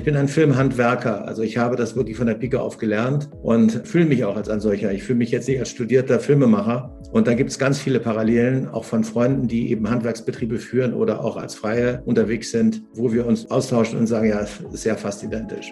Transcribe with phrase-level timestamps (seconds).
[0.00, 3.86] Ich bin ein Filmhandwerker, also ich habe das wirklich von der Pike auf gelernt und
[3.86, 4.90] fühle mich auch als ein solcher.
[4.92, 6.98] Ich fühle mich jetzt nicht als studierter Filmemacher.
[7.12, 11.22] Und da gibt es ganz viele Parallelen, auch von Freunden, die eben Handwerksbetriebe führen oder
[11.22, 14.38] auch als Freie unterwegs sind, wo wir uns austauschen und sagen, ja,
[14.72, 15.70] ist ja fast identisch.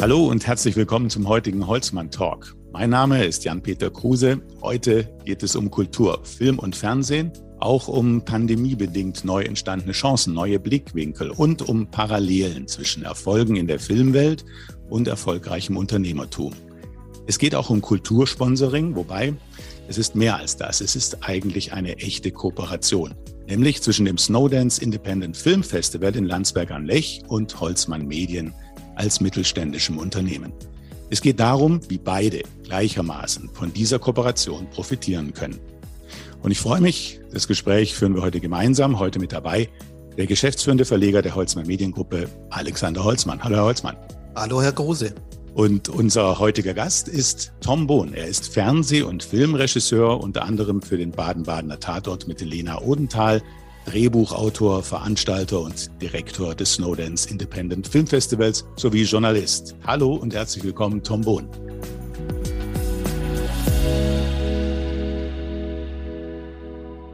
[0.00, 2.54] Hallo und herzlich willkommen zum heutigen Holzmann Talk.
[2.70, 4.40] Mein Name ist Jan-Peter Kruse.
[4.62, 10.58] Heute geht es um Kultur, Film und Fernsehen auch um pandemiebedingt neu entstandene Chancen, neue
[10.58, 14.44] Blickwinkel und um Parallelen zwischen Erfolgen in der Filmwelt
[14.88, 16.52] und erfolgreichem Unternehmertum.
[17.26, 19.34] Es geht auch um Kultursponsoring, wobei
[19.88, 20.80] es ist mehr als das.
[20.80, 23.14] Es ist eigentlich eine echte Kooperation,
[23.46, 28.54] nämlich zwischen dem Snowdance Independent Film Festival in Landsberg am Lech und Holzmann Medien
[28.96, 30.52] als mittelständischem Unternehmen.
[31.10, 35.58] Es geht darum, wie beide gleichermaßen von dieser Kooperation profitieren können.
[36.42, 38.98] Und ich freue mich, das Gespräch führen wir heute gemeinsam.
[38.98, 39.68] Heute mit dabei
[40.16, 43.42] der geschäftsführende Verleger der Holzmann Mediengruppe, Alexander Holzmann.
[43.42, 43.96] Hallo, Herr Holzmann.
[44.34, 45.14] Hallo, Herr Grose.
[45.54, 48.14] Und unser heutiger Gast ist Tom Bohn.
[48.14, 53.42] Er ist Fernseh- und Filmregisseur, unter anderem für den Baden-Badener Tatort mit Helena Odenthal,
[53.86, 59.74] Drehbuchautor, Veranstalter und Direktor des Snowdance Independent Film Festivals sowie Journalist.
[59.86, 61.48] Hallo und herzlich willkommen, Tom Bohn.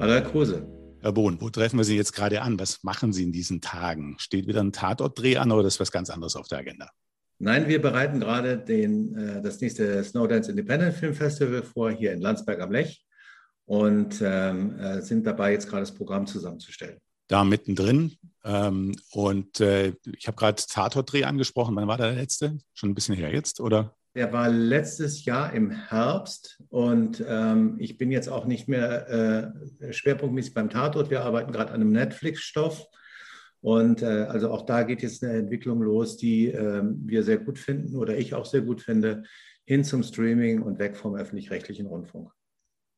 [0.04, 0.66] Hallo Herr Kruse.
[1.00, 2.60] Herr Bohn, wo treffen wir Sie jetzt gerade an?
[2.60, 4.16] Was machen Sie in diesen Tagen?
[4.18, 6.90] Steht wieder ein Tatortdreh an oder ist was ganz anderes auf der Agenda?
[7.38, 12.20] Nein, wir bereiten gerade den, äh, das nächste Snowdance Independent Film Festival vor, hier in
[12.20, 13.02] Landsberg am Lech
[13.64, 16.98] und ähm, äh, sind dabei, jetzt gerade das Programm zusammenzustellen.
[17.28, 18.18] Da mittendrin.
[18.44, 21.74] Ähm, und äh, ich habe gerade Tatortdreh angesprochen.
[21.76, 22.58] Wann war der letzte?
[22.74, 23.96] Schon ein bisschen her jetzt, oder?
[24.14, 29.92] Der war letztes Jahr im Herbst und ähm, ich bin jetzt auch nicht mehr äh,
[29.92, 31.10] schwerpunktmäßig beim Tatort.
[31.10, 32.86] Wir arbeiten gerade an einem Netflix-Stoff.
[33.60, 37.58] Und äh, also auch da geht jetzt eine Entwicklung los, die äh, wir sehr gut
[37.58, 39.24] finden oder ich auch sehr gut finde,
[39.64, 42.30] hin zum Streaming und weg vom öffentlich-rechtlichen Rundfunk.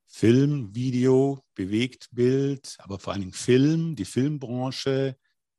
[0.08, 5.16] Film, Video, Bewegtbild, aber vor allen Dingen Film, die Filmbranche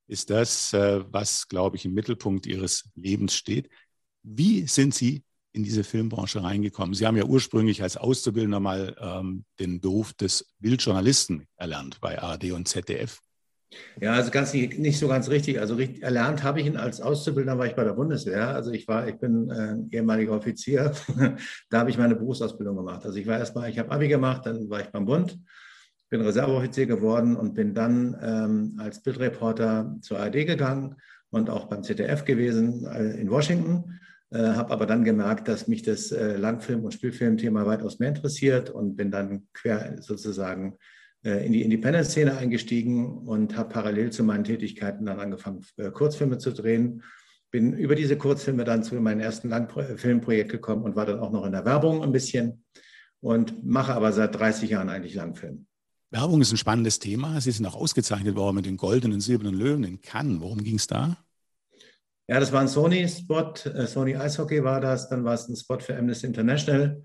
[0.08, 3.70] ist das, äh, was, glaube ich, im Mittelpunkt Ihres Lebens steht.
[4.24, 5.24] Wie sind Sie
[5.58, 6.94] in diese Filmbranche reingekommen?
[6.94, 12.52] Sie haben ja ursprünglich als Auszubildender mal ähm, den Beruf des Bildjournalisten erlernt bei ARD
[12.52, 13.20] und ZDF.
[14.00, 15.60] Ja, also ganz nicht, nicht so ganz richtig.
[15.60, 18.50] Also richtig, erlernt habe ich ihn als Auszubildender, war ich bei der Bundeswehr.
[18.50, 20.94] Also ich war, ich bin äh, ehemaliger Offizier.
[21.70, 23.06] da habe ich meine Berufsausbildung gemacht.
[23.06, 25.38] Also ich war erstmal, ich habe Abi gemacht, dann war ich beim Bund,
[26.10, 30.96] bin Reserveoffizier geworden und bin dann ähm, als Bildreporter zur ARD gegangen
[31.30, 34.00] und auch beim ZDF gewesen äh, in Washington
[34.32, 38.70] äh, habe aber dann gemerkt, dass mich das äh, Langfilm- und Spielfilmthema weitaus mehr interessiert
[38.70, 40.78] und bin dann quer sozusagen
[41.24, 46.38] äh, in die Independent-Szene eingestiegen und habe parallel zu meinen Tätigkeiten dann angefangen, äh, Kurzfilme
[46.38, 47.04] zu drehen.
[47.52, 51.46] Bin über diese Kurzfilme dann zu meinem ersten Langfilmprojekt gekommen und war dann auch noch
[51.46, 52.66] in der Werbung ein bisschen
[53.22, 55.66] und mache aber seit 30 Jahren eigentlich Langfilm.
[56.12, 57.40] Werbung ist ein spannendes Thema.
[57.42, 60.42] Sie sind auch ausgezeichnet worden mit den goldenen, silbernen Löwen in Cannes.
[60.42, 61.18] Worum ging es da?
[62.30, 65.80] Ja, das war ein Sony-Spot, äh, Sony Eishockey war das, dann war es ein Spot
[65.80, 67.02] für Amnesty International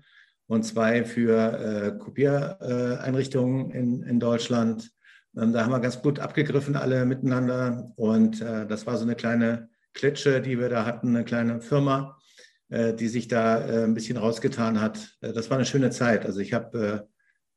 [0.47, 4.91] und zwei für äh, Kopiereinrichtungen in, in Deutschland.
[5.37, 7.93] Ähm, da haben wir ganz gut abgegriffen, alle miteinander.
[7.95, 12.19] Und äh, das war so eine kleine Klitsche, die wir da hatten, eine kleine Firma,
[12.67, 15.15] äh, die sich da äh, ein bisschen rausgetan hat.
[15.21, 16.25] Äh, das war eine schöne Zeit.
[16.25, 17.07] Also ich habe,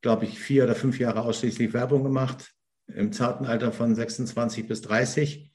[0.03, 2.53] glaube ich, vier oder fünf Jahre ausschließlich Werbung gemacht,
[2.87, 5.50] im zarten Alter von 26 bis 30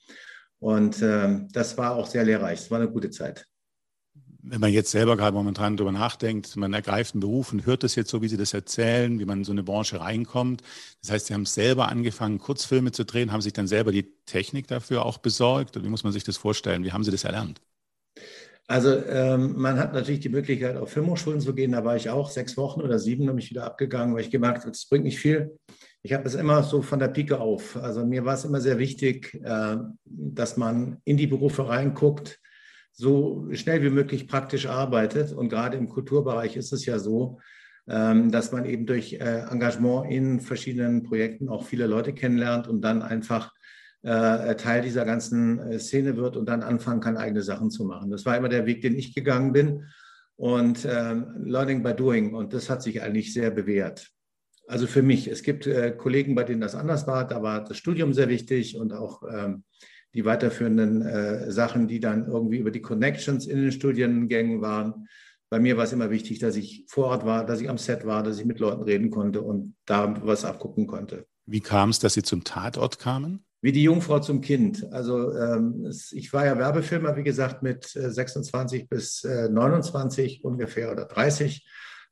[0.62, 2.60] und ähm, das war auch sehr lehrreich.
[2.60, 3.48] Es war eine gute Zeit.
[4.44, 7.96] Wenn man jetzt selber gerade momentan darüber nachdenkt, man ergreift einen Beruf und hört das
[7.96, 10.62] jetzt so, wie Sie das erzählen, wie man in so eine Branche reinkommt.
[11.02, 14.68] Das heißt, Sie haben selber angefangen, Kurzfilme zu drehen, haben sich dann selber die Technik
[14.68, 15.76] dafür auch besorgt.
[15.76, 16.84] Oder wie muss man sich das vorstellen?
[16.84, 17.62] Wie haben Sie das erlernt?
[18.68, 21.72] Also ähm, man hat natürlich die Möglichkeit, auf Filmhochschulen zu gehen.
[21.72, 24.62] Da war ich auch sechs Wochen oder sieben, habe ich wieder abgegangen, weil ich gemerkt
[24.62, 25.58] habe, es bringt nicht viel
[26.04, 27.78] ich habe es immer so von der Pike auf.
[27.78, 32.40] Also mir war es immer sehr wichtig, äh, dass man in die Berufe reinguckt,
[32.92, 35.32] so schnell wie möglich praktisch arbeitet.
[35.32, 37.40] Und gerade im Kulturbereich ist es ja so,
[37.88, 42.82] ähm, dass man eben durch äh, Engagement in verschiedenen Projekten auch viele Leute kennenlernt und
[42.82, 43.52] dann einfach
[44.02, 48.09] äh, Teil dieser ganzen Szene wird und dann anfangen kann, eigene Sachen zu machen.
[48.09, 49.86] Das war immer der Weg, den ich gegangen bin.
[50.36, 52.34] Und ähm, Learning by Doing.
[52.34, 54.12] Und das hat sich eigentlich sehr bewährt.
[54.72, 55.28] Also für mich.
[55.28, 57.28] Es gibt äh, Kollegen, bei denen das anders war.
[57.28, 59.66] Da war das Studium sehr wichtig und auch ähm,
[60.14, 65.09] die weiterführenden äh, Sachen, die dann irgendwie über die Connections in den Studiengängen waren.
[65.50, 68.06] Bei mir war es immer wichtig, dass ich vor Ort war, dass ich am Set
[68.06, 71.26] war, dass ich mit Leuten reden konnte und da was abgucken konnte.
[71.46, 73.44] Wie kam es, dass Sie zum Tatort kamen?
[73.64, 74.91] wie die Jungfrau zum Kind.
[74.91, 80.44] Also ähm, es, ich war ja Werbefilmer, wie gesagt, mit 26 äh, bis äh, 29
[80.44, 81.64] ungefähr oder 30.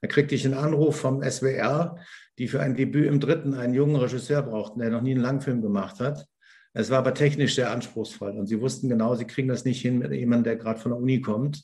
[0.01, 1.97] Da kriegte ich einen Anruf vom SWR,
[2.39, 5.61] die für ein Debüt im Dritten einen jungen Regisseur brauchten, der noch nie einen Langfilm
[5.61, 6.25] gemacht hat.
[6.73, 9.99] Es war aber technisch sehr anspruchsvoll und sie wussten genau, sie kriegen das nicht hin
[9.99, 11.63] mit jemandem, der gerade von der Uni kommt.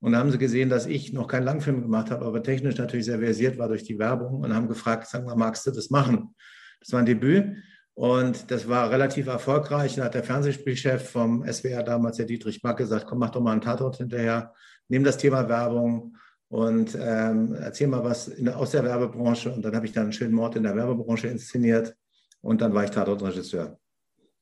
[0.00, 3.06] Und da haben sie gesehen, dass ich noch keinen Langfilm gemacht habe, aber technisch natürlich
[3.06, 6.34] sehr versiert war durch die Werbung und haben gefragt, sag mal, magst du das machen?
[6.80, 7.56] Das war ein Debüt.
[7.94, 9.94] Und das war relativ erfolgreich.
[9.94, 13.52] Da hat der Fernsehspielchef vom SWR damals, der Dietrich Mack, gesagt, komm, mach doch mal
[13.52, 14.52] einen Tatort hinterher,
[14.88, 16.16] nimm das Thema Werbung
[16.54, 19.50] und ähm, erzähl mal was in, aus der Werbebranche.
[19.50, 21.96] Und dann habe ich dann einen schönen Mord in der Werbebranche inszeniert
[22.42, 23.76] und dann war ich Tatortregisseur.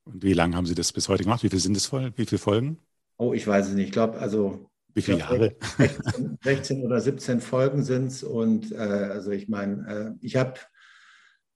[0.04, 1.42] Und wie lange haben Sie das bis heute gemacht?
[1.42, 2.12] Wie viele sind es voll?
[2.16, 2.76] Wie viele Folgen?
[3.16, 3.86] Oh, ich weiß es nicht.
[3.86, 5.56] Ich glaube, also wie viele Jahre?
[5.78, 8.22] 16, 16, oder 17 Folgen sind es.
[8.22, 10.60] Und äh, also ich meine, äh, ich habe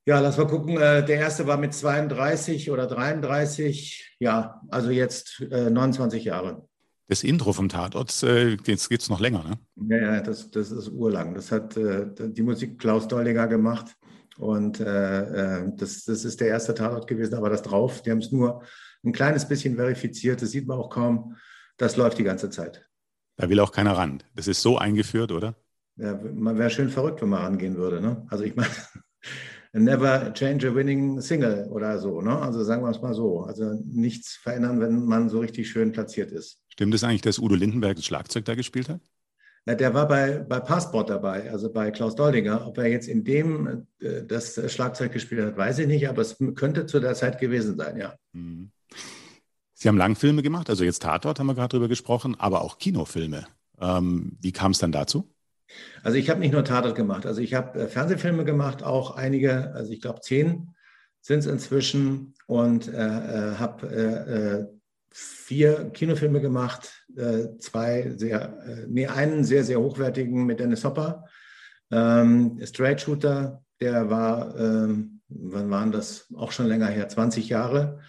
[0.07, 0.79] ja, lass mal gucken.
[0.79, 4.17] Äh, der erste war mit 32 oder 33.
[4.21, 6.67] Ja, also jetzt äh, 29 Jahre.
[7.09, 9.59] Das Intro vom Tatort, äh, jetzt geht es noch länger, ne?
[9.89, 11.35] Ja, ja, das, das ist urlang.
[11.35, 13.97] Das hat äh, die Musik Klaus Dollinger gemacht.
[14.39, 18.19] Und äh, äh, das, das ist der erste Tatort gewesen, aber das drauf, die haben
[18.19, 18.63] es nur
[19.05, 21.37] ein kleines bisschen verifiziert, das sieht man auch kaum.
[21.77, 22.89] Das läuft die ganze Zeit.
[23.37, 24.23] Da will auch keiner ran.
[24.35, 25.55] Das ist so eingeführt, oder?
[25.97, 28.01] Ja, man wäre schön verrückt, wenn man rangehen würde.
[28.01, 28.27] Ne?
[28.29, 28.71] Also ich meine,
[29.73, 32.21] never change a winning single oder so.
[32.21, 32.39] Ne?
[32.39, 33.43] Also sagen wir es mal so.
[33.43, 36.66] Also nichts verändern, wenn man so richtig schön platziert ist.
[36.77, 39.01] Stimmt es eigentlich, dass Udo Lindenberg das Schlagzeug da gespielt hat?
[39.65, 42.67] Ja, der war bei, bei Passport dabei, also bei Klaus Doldinger.
[42.67, 46.37] Ob er jetzt in dem äh, das Schlagzeug gespielt hat, weiß ich nicht, aber es
[46.55, 48.15] könnte zu der Zeit gewesen sein, ja.
[48.35, 48.71] Mhm.
[49.73, 53.47] Sie haben Langfilme gemacht, also jetzt Tatort haben wir gerade drüber gesprochen, aber auch Kinofilme.
[53.81, 55.33] Ähm, wie kam es dann dazu?
[56.03, 59.73] Also ich habe nicht nur Tatort gemacht, also ich habe äh, Fernsehfilme gemacht, auch einige,
[59.73, 60.75] also ich glaube zehn
[61.23, 64.76] sind es inzwischen und äh, äh habe äh, äh,
[65.19, 71.25] vier Kinofilme gemacht, äh, zwei sehr, nee, einen sehr, sehr hochwertigen mit Dennis Hopper,
[71.91, 78.01] ähm, Straight Shooter, der war, ähm, wann waren das, auch schon länger her, 20 Jahre.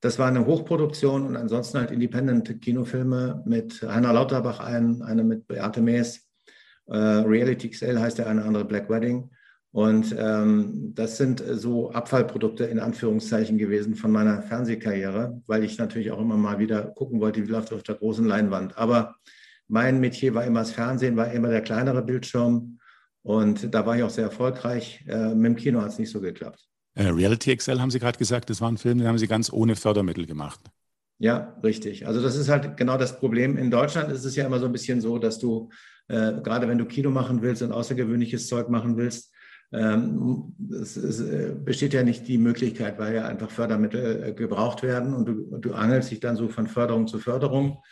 [0.00, 5.82] Das war eine Hochproduktion und ansonsten halt Independent-Kinofilme mit Heiner Lauterbach, ein, eine mit Beate
[5.82, 6.26] Mees,
[6.86, 9.30] äh, Reality XL heißt der eine andere Black Wedding.
[9.76, 16.10] Und ähm, das sind so Abfallprodukte in Anführungszeichen gewesen von meiner Fernsehkarriere, weil ich natürlich
[16.12, 18.78] auch immer mal wieder gucken wollte, wie läuft es auf der großen Leinwand.
[18.78, 19.16] Aber
[19.68, 22.78] mein Metier war immer das Fernsehen, war immer der kleinere Bildschirm.
[23.20, 25.04] Und da war ich auch sehr erfolgreich.
[25.08, 26.66] Äh, mit dem Kino hat es nicht so geklappt.
[26.94, 29.52] Äh, Reality XL haben Sie gerade gesagt, das war ein Film, den haben Sie ganz
[29.52, 30.60] ohne Fördermittel gemacht.
[31.18, 32.06] Ja, richtig.
[32.06, 33.58] Also das ist halt genau das Problem.
[33.58, 35.68] In Deutschland ist es ja immer so ein bisschen so, dass du
[36.08, 39.32] äh, gerade wenn du Kino machen willst und außergewöhnliches Zeug machen willst,
[39.72, 45.12] es, es, äh, besteht ja nicht die Möglichkeit, weil ja einfach Fördermittel äh, gebraucht werden
[45.12, 47.82] und du, du angelst dich dann so von Förderung zu Förderung,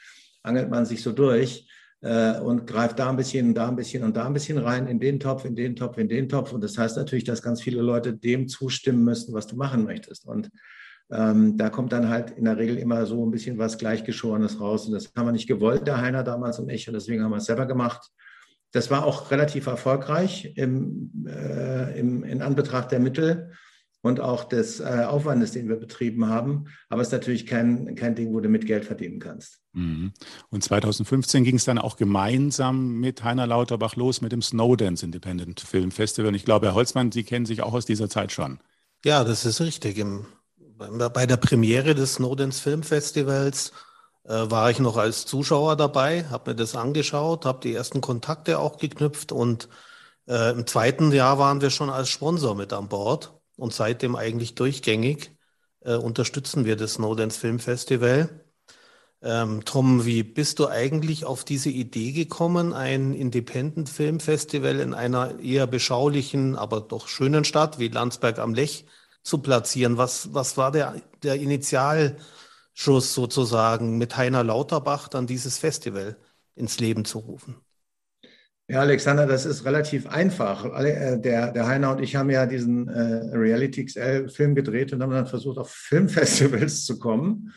[0.42, 1.68] angelt man sich so durch
[2.00, 5.00] äh, und greift da ein bisschen, da ein bisschen und da ein bisschen rein, in
[5.00, 6.52] den Topf, in den Topf, in den Topf.
[6.52, 10.26] Und das heißt natürlich, dass ganz viele Leute dem zustimmen müssen, was du machen möchtest.
[10.26, 10.50] Und
[11.10, 14.86] ähm, da kommt dann halt in der Regel immer so ein bisschen was Gleichgeschorenes raus.
[14.86, 16.86] Und das haben wir nicht gewollt, der Heiner damals und ich.
[16.86, 18.10] Und deswegen haben wir es selber gemacht.
[18.74, 23.52] Das war auch relativ erfolgreich im, äh, im, in Anbetracht der Mittel
[24.02, 26.64] und auch des äh, Aufwandes, den wir betrieben haben.
[26.88, 29.60] Aber es ist natürlich kein, kein Ding, wo du mit Geld verdienen kannst.
[29.74, 30.12] Mhm.
[30.50, 35.60] Und 2015 ging es dann auch gemeinsam mit Heiner Lauterbach los mit dem Snowdance Independent
[35.60, 36.30] Film Festival.
[36.30, 38.58] Und ich glaube, Herr Holzmann, Sie kennen sich auch aus dieser Zeit schon.
[39.04, 39.98] Ja, das ist richtig.
[39.98, 40.26] Im
[40.76, 43.72] bei der Premiere des Snowdens Filmfestivals äh,
[44.24, 48.78] war ich noch als Zuschauer dabei, habe mir das angeschaut, habe die ersten Kontakte auch
[48.78, 49.68] geknüpft und
[50.28, 54.54] äh, im zweiten Jahr waren wir schon als Sponsor mit an Bord und seitdem eigentlich
[54.54, 55.32] durchgängig
[55.80, 58.44] äh, unterstützen wir das Snowdens Filmfestival.
[59.22, 65.40] Ähm, Tom, wie bist du eigentlich auf diese Idee gekommen, ein Independent Filmfestival in einer
[65.40, 68.86] eher beschaulichen, aber doch schönen Stadt wie Landsberg am Lech
[69.22, 69.96] zu platzieren?
[69.96, 71.36] Was, was war der, der
[72.74, 76.16] Initialschuss sozusagen mit Heiner Lauterbach dann dieses Festival
[76.56, 77.56] ins Leben zu rufen?
[78.66, 80.64] Ja, Alexander, das ist relativ einfach.
[80.64, 85.12] Äh, der, der Heiner und ich haben ja diesen äh, Reality XL-Film gedreht und haben
[85.12, 87.52] dann versucht, auf Filmfestivals zu kommen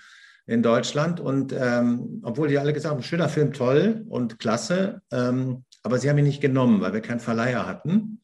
[0.45, 1.19] in Deutschland.
[1.19, 6.09] Und ähm, obwohl die alle gesagt haben, schöner Film, toll und klasse, ähm, aber sie
[6.09, 8.21] haben ihn nicht genommen, weil wir keinen Verleiher hatten.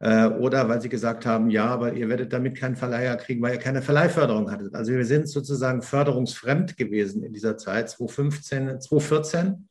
[0.00, 3.54] Äh, oder weil sie gesagt haben, ja, aber ihr werdet damit keinen Verleiher kriegen, weil
[3.54, 4.74] ihr keine Verleihförderung hattet.
[4.74, 9.68] Also wir sind sozusagen förderungsfremd gewesen in dieser Zeit, 2015, 2014.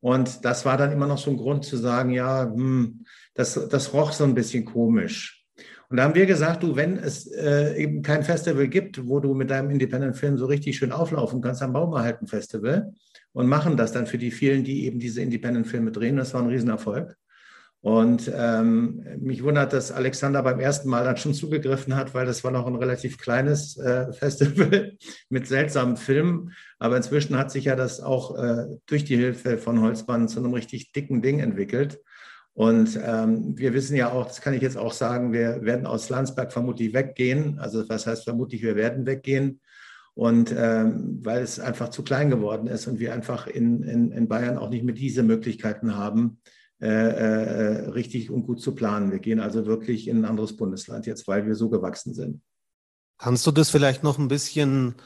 [0.00, 3.04] Und das war dann immer noch so ein Grund zu sagen, ja, hm,
[3.34, 5.44] das, das roch so ein bisschen komisch.
[5.88, 9.34] Und da haben wir gesagt, du, wenn es äh, eben kein Festival gibt, wo du
[9.34, 12.92] mit deinem Independent-Film so richtig schön auflaufen kannst, dann bauen wir halt ein Festival
[13.32, 16.16] und machen das dann für die vielen, die eben diese Independent-Filme drehen.
[16.16, 17.16] Das war ein Riesenerfolg.
[17.86, 22.42] Und ähm, mich wundert, dass Alexander beim ersten Mal dann schon zugegriffen hat, weil das
[22.42, 24.96] war noch ein relativ kleines äh, Festival
[25.28, 26.50] mit seltsamen Filmen.
[26.80, 30.52] Aber inzwischen hat sich ja das auch äh, durch die Hilfe von Holzbahn zu einem
[30.52, 32.00] richtig dicken Ding entwickelt.
[32.54, 36.08] Und ähm, wir wissen ja auch, das kann ich jetzt auch sagen, wir werden aus
[36.08, 37.60] Landsberg vermutlich weggehen.
[37.60, 39.60] Also was heißt vermutlich, wir werden weggehen.
[40.14, 44.26] Und ähm, weil es einfach zu klein geworden ist und wir einfach in, in, in
[44.26, 46.40] Bayern auch nicht mehr diese Möglichkeiten haben,
[46.80, 49.10] äh, äh, richtig und gut zu planen.
[49.10, 52.42] Wir gehen also wirklich in ein anderes Bundesland jetzt, weil wir so gewachsen sind.
[53.18, 54.96] Kannst du das vielleicht noch ein bisschen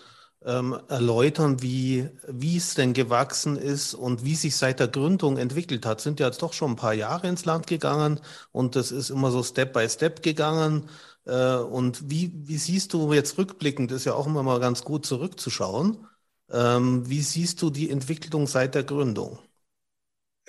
[0.44, 5.86] ähm, erläutern, wie, wie es denn gewachsen ist und wie sich seit der Gründung entwickelt
[5.86, 6.00] hat?
[6.00, 8.20] Sind ja jetzt doch schon ein paar Jahre ins Land gegangen
[8.52, 10.88] und das ist immer so Step by Step gegangen.
[11.24, 15.06] Äh, und wie, wie siehst du jetzt rückblickend, ist ja auch immer mal ganz gut
[15.06, 16.06] zurückzuschauen,
[16.50, 19.38] ähm, wie siehst du die Entwicklung seit der Gründung?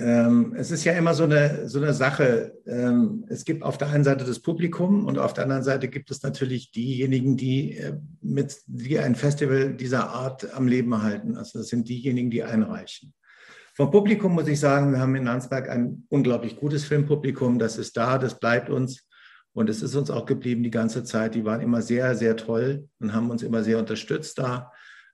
[0.01, 2.53] Ähm, es ist ja immer so eine, so eine Sache.
[2.65, 6.09] Ähm, es gibt auf der einen Seite das Publikum und auf der anderen Seite gibt
[6.09, 11.37] es natürlich diejenigen, die, äh, mit, die ein Festival dieser Art am Leben erhalten.
[11.37, 13.13] Also das sind diejenigen, die einreichen.
[13.75, 17.59] Vom Publikum muss ich sagen, wir haben in Landsberg ein unglaublich gutes Filmpublikum.
[17.59, 19.07] Das ist da, das bleibt uns.
[19.53, 21.35] Und es ist uns auch geblieben die ganze Zeit.
[21.35, 24.71] Die waren immer sehr, sehr toll und haben uns immer sehr unterstützt da.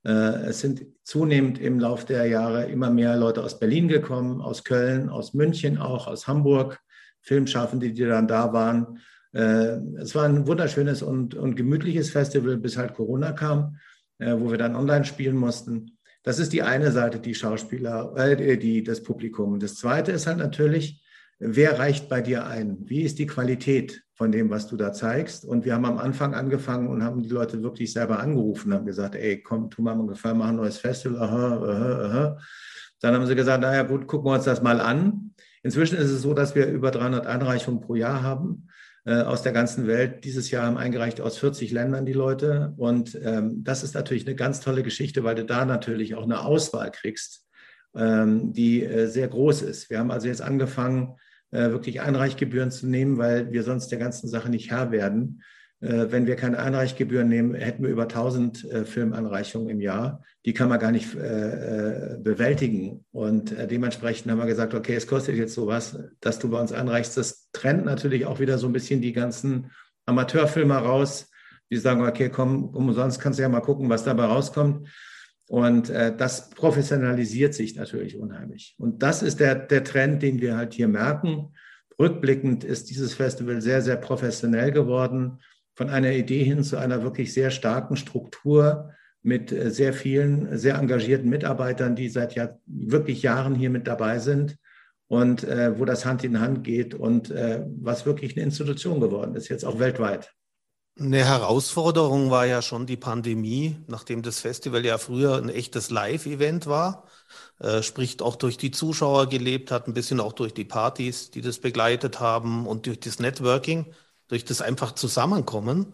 [0.07, 4.63] Äh, es sind zunehmend im Laufe der Jahre immer mehr Leute aus Berlin gekommen, aus
[4.63, 6.79] Köln, aus München auch, aus Hamburg,
[7.21, 8.99] Filmschaffende, die dann da waren.
[9.33, 13.75] Äh, es war ein wunderschönes und, und gemütliches Festival, bis halt Corona kam,
[14.19, 15.97] äh, wo wir dann online spielen mussten.
[16.23, 19.59] Das ist die eine Seite, die Schauspieler, äh, die, das Publikum.
[19.59, 21.03] Das zweite ist halt natürlich,
[21.39, 22.77] wer reicht bei dir ein?
[22.81, 25.45] Wie ist die Qualität von dem, was du da zeigst?
[25.45, 29.15] Und wir haben am Anfang angefangen und haben die Leute wirklich selber angerufen, haben gesagt,
[29.15, 31.21] ey, komm, tu mal einen Gefallen, mach ein neues Festival.
[31.21, 32.37] Aha, aha, aha.
[33.01, 35.33] Dann haben sie gesagt, naja gut, gucken wir uns das mal an.
[35.61, 38.67] Inzwischen ist es so, dass wir über 300 Einreichungen pro Jahr haben
[39.05, 40.23] äh, aus der ganzen Welt.
[40.23, 42.73] Dieses Jahr haben eingereicht aus 40 Ländern die Leute.
[42.77, 46.41] Und ähm, das ist natürlich eine ganz tolle Geschichte, weil du da natürlich auch eine
[46.41, 47.45] Auswahl kriegst,
[47.95, 49.89] ähm, die äh, sehr groß ist.
[49.89, 51.15] Wir haben also jetzt angefangen,
[51.51, 55.41] wirklich Einreichgebühren zu nehmen, weil wir sonst der ganzen Sache nicht Herr werden.
[55.79, 60.23] Äh, wenn wir keine Einreichgebühren nehmen, hätten wir über 1000 äh, Filmanreichungen im Jahr.
[60.45, 63.03] Die kann man gar nicht bewältigen.
[63.11, 67.17] Und dementsprechend haben wir gesagt, okay, es kostet jetzt sowas, dass du bei uns einreichst.
[67.17, 69.71] Das trennt natürlich auch wieder so ein bisschen die ganzen
[70.05, 71.29] Amateurfilmer raus.
[71.69, 74.87] Die sagen, okay, komm, umsonst kannst du ja mal gucken, was dabei rauskommt.
[75.47, 78.75] Und äh, das professionalisiert sich natürlich unheimlich.
[78.77, 81.53] Und das ist der, der Trend, den wir halt hier merken.
[81.97, 85.39] Rückblickend ist dieses Festival sehr, sehr professionell geworden,
[85.75, 88.91] von einer Idee hin zu einer wirklich sehr starken Struktur
[89.23, 94.19] mit äh, sehr vielen, sehr engagierten Mitarbeitern, die seit ja, wirklich Jahren hier mit dabei
[94.19, 94.57] sind
[95.07, 99.35] und äh, wo das Hand in Hand geht und äh, was wirklich eine Institution geworden
[99.35, 100.33] ist, jetzt auch weltweit.
[100.99, 106.65] Eine Herausforderung war ja schon die Pandemie, nachdem das Festival ja früher ein echtes Live-Event
[106.65, 107.05] war,
[107.59, 111.41] äh, sprich auch durch die Zuschauer gelebt hat, ein bisschen auch durch die Partys, die
[111.41, 113.85] das begleitet haben und durch das Networking,
[114.27, 115.93] durch das einfach Zusammenkommen.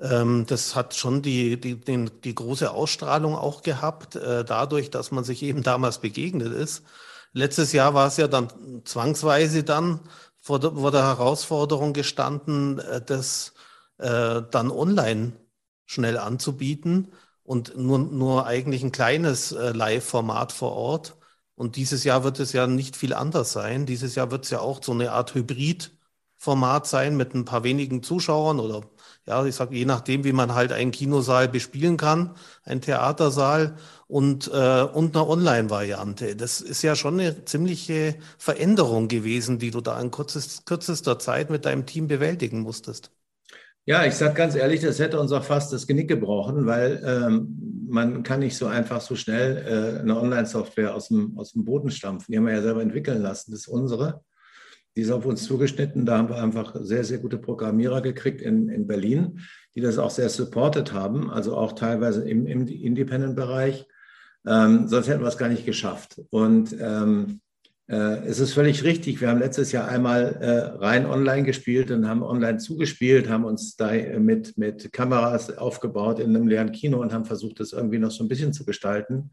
[0.00, 5.10] Ähm, das hat schon die, die, den, die große Ausstrahlung auch gehabt, äh, dadurch, dass
[5.12, 6.84] man sich eben damals begegnet ist.
[7.32, 8.48] Letztes Jahr war es ja dann
[8.84, 10.00] zwangsweise dann
[10.40, 13.54] vor der, vor der Herausforderung gestanden, äh, dass
[13.98, 15.32] äh, dann online
[15.86, 17.12] schnell anzubieten
[17.42, 21.16] und nur, nur eigentlich ein kleines äh, Live-Format vor Ort.
[21.54, 23.86] Und dieses Jahr wird es ja nicht viel anders sein.
[23.86, 28.02] Dieses Jahr wird es ja auch so eine Art Hybrid-Format sein mit ein paar wenigen
[28.02, 28.82] Zuschauern oder
[29.26, 33.76] ja, ich sage, je nachdem, wie man halt einen Kinosaal bespielen kann, einen Theatersaal
[34.06, 36.34] und, äh, und eine Online-Variante.
[36.36, 41.64] Das ist ja schon eine ziemliche Veränderung gewesen, die du da in kürzester Zeit mit
[41.66, 43.10] deinem Team bewältigen musstest.
[43.88, 47.86] Ja, ich sage ganz ehrlich, das hätte uns auch fast das Genick gebrochen, weil ähm,
[47.88, 51.90] man kann nicht so einfach so schnell äh, eine Online-Software aus dem, aus dem Boden
[51.90, 52.30] stampfen.
[52.30, 53.50] Die haben wir ja selber entwickeln lassen.
[53.50, 54.22] Das ist unsere.
[54.94, 56.04] Die ist auf uns zugeschnitten.
[56.04, 59.40] Da haben wir einfach sehr, sehr gute Programmierer gekriegt in, in Berlin,
[59.74, 63.86] die das auch sehr supportet haben, also auch teilweise im, im Independent-Bereich.
[64.46, 66.20] Ähm, sonst hätten wir es gar nicht geschafft.
[66.28, 67.47] Und ähm, äh,
[67.96, 69.20] es ist völlig richtig.
[69.20, 73.76] Wir haben letztes Jahr einmal äh, rein online gespielt und haben online zugespielt, haben uns
[73.76, 77.98] da äh, mit, mit Kameras aufgebaut in einem leeren Kino und haben versucht, das irgendwie
[77.98, 79.30] noch so ein bisschen zu gestalten.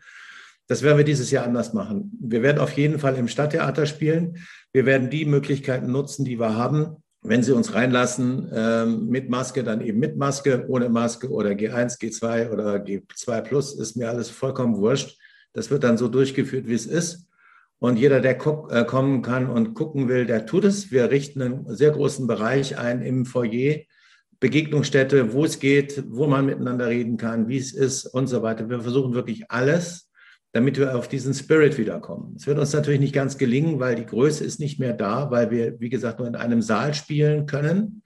[0.67, 2.17] Das werden wir dieses Jahr anders machen.
[2.19, 4.37] Wir werden auf jeden Fall im Stadttheater spielen.
[4.71, 6.97] Wir werden die Möglichkeiten nutzen, die wir haben.
[7.27, 11.99] wenn Sie uns reinlassen, ähm, mit Maske, dann eben mit Maske, ohne Maske oder G1,
[11.99, 15.17] G2 oder G2 Plus, ist mir alles vollkommen wurscht.
[15.51, 17.24] Das wird dann so durchgeführt, wie es ist.
[17.79, 18.37] Und jeder, der
[18.71, 20.91] äh, kommen kann und gucken will, der tut es.
[20.91, 23.79] Wir richten einen sehr großen Bereich ein im Foyer,
[24.39, 28.69] Begegnungsstätte, wo es geht, wo man miteinander reden kann, wie es ist und so weiter.
[28.69, 30.11] Wir versuchen wirklich alles,
[30.51, 32.35] damit wir auf diesen Spirit wiederkommen.
[32.37, 35.51] Es wird uns natürlich nicht ganz gelingen, weil die Größe ist nicht mehr da, weil
[35.51, 38.03] wir, wie gesagt, nur in einem Saal spielen können,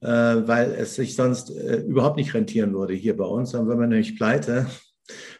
[0.00, 3.52] äh, weil es sich sonst äh, überhaupt nicht rentieren würde hier bei uns.
[3.52, 4.66] Dann würden wir nämlich pleite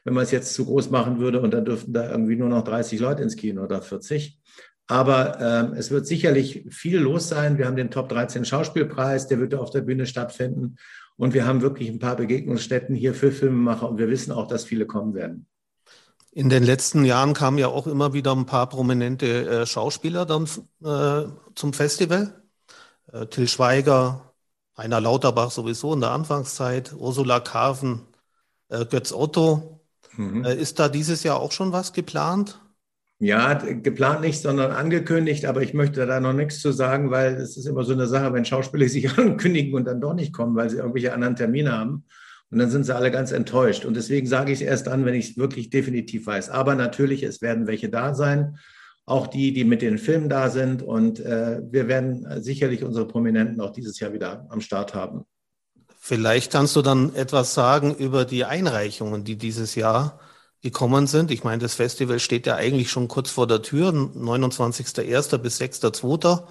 [0.06, 2.62] wenn man es jetzt zu groß machen würde und dann dürften da irgendwie nur noch
[2.62, 4.38] 30 Leute ins Kino oder 40.
[4.86, 7.58] Aber ähm, es wird sicherlich viel los sein.
[7.58, 10.76] Wir haben den Top 13 Schauspielpreis, der wird auf der Bühne stattfinden.
[11.16, 14.64] Und wir haben wirklich ein paar Begegnungsstätten hier für Filmemacher und wir wissen auch, dass
[14.64, 15.48] viele kommen werden.
[16.30, 20.44] In den letzten Jahren kamen ja auch immer wieder ein paar prominente äh, Schauspieler dann
[20.84, 22.44] äh, zum Festival.
[23.12, 24.34] Äh, Till Schweiger,
[24.78, 28.02] Heiner Lauterbach sowieso in der Anfangszeit, Ursula Carven,
[28.68, 29.75] äh, Götz Otto.
[30.16, 30.44] Mhm.
[30.44, 32.61] Äh, ist da dieses Jahr auch schon was geplant?
[33.18, 37.56] Ja, geplant nicht, sondern angekündigt, aber ich möchte da noch nichts zu sagen, weil es
[37.56, 40.68] ist immer so eine Sache, wenn Schauspieler sich ankündigen und dann doch nicht kommen, weil
[40.68, 42.04] sie irgendwelche anderen Termine haben.
[42.50, 43.85] Und dann sind sie alle ganz enttäuscht.
[43.85, 46.50] Und deswegen sage ich es erst an, wenn ich es wirklich definitiv weiß.
[46.50, 48.58] Aber natürlich, es werden welche da sein,
[49.04, 50.82] auch die, die mit den Filmen da sind.
[50.82, 55.25] Und äh, wir werden sicherlich unsere Prominenten auch dieses Jahr wieder am Start haben.
[56.08, 60.20] Vielleicht kannst du dann etwas sagen über die Einreichungen, die dieses Jahr
[60.62, 61.32] gekommen sind.
[61.32, 65.38] Ich meine, das Festival steht ja eigentlich schon kurz vor der Tür, 29.01.
[65.38, 66.44] bis 6.02.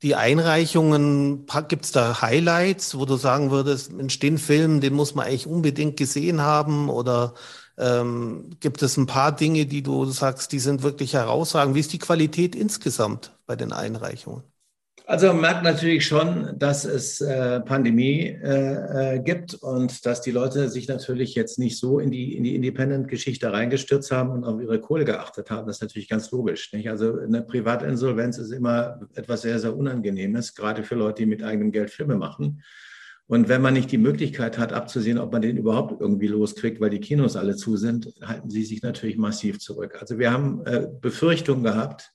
[0.00, 5.26] Die Einreichungen, gibt es da Highlights, wo du sagen würdest, entstehen Film, den muss man
[5.26, 6.88] eigentlich unbedingt gesehen haben?
[6.88, 7.34] Oder
[7.76, 11.74] ähm, gibt es ein paar Dinge, die du sagst, die sind wirklich herausragend?
[11.74, 14.55] Wie ist die Qualität insgesamt bei den Einreichungen?
[15.08, 20.32] Also man merkt natürlich schon, dass es äh, Pandemie äh, äh, gibt und dass die
[20.32, 24.60] Leute sich natürlich jetzt nicht so in die, in die Independent-Geschichte reingestürzt haben und auf
[24.60, 25.68] ihre Kohle geachtet haben.
[25.68, 26.72] Das ist natürlich ganz logisch.
[26.72, 26.90] Nicht?
[26.90, 31.70] Also eine Privatinsolvenz ist immer etwas sehr, sehr Unangenehmes, gerade für Leute, die mit eigenem
[31.70, 32.64] Geld Filme machen.
[33.28, 36.90] Und wenn man nicht die Möglichkeit hat, abzusehen, ob man den überhaupt irgendwie loskriegt, weil
[36.90, 39.98] die Kinos alle zu sind, halten sie sich natürlich massiv zurück.
[40.00, 42.12] Also wir haben äh, Befürchtungen gehabt,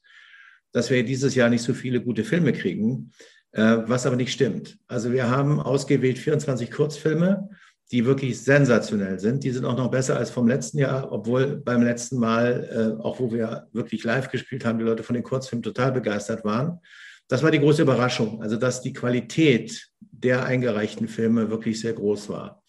[0.71, 3.11] dass wir dieses Jahr nicht so viele gute Filme kriegen,
[3.51, 4.77] äh, was aber nicht stimmt.
[4.87, 7.49] Also wir haben ausgewählt 24 Kurzfilme,
[7.91, 9.43] die wirklich sensationell sind.
[9.43, 13.19] Die sind auch noch besser als vom letzten Jahr, obwohl beim letzten Mal, äh, auch
[13.19, 16.79] wo wir wirklich live gespielt haben, die Leute von den Kurzfilmen total begeistert waren.
[17.27, 22.29] Das war die große Überraschung, also dass die Qualität der eingereichten Filme wirklich sehr groß
[22.29, 22.63] war.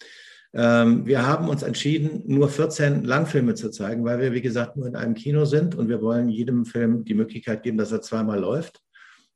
[0.55, 4.87] Ähm, wir haben uns entschieden, nur 14 Langfilme zu zeigen, weil wir, wie gesagt, nur
[4.87, 8.39] in einem Kino sind und wir wollen jedem Film die Möglichkeit geben, dass er zweimal
[8.39, 8.81] läuft.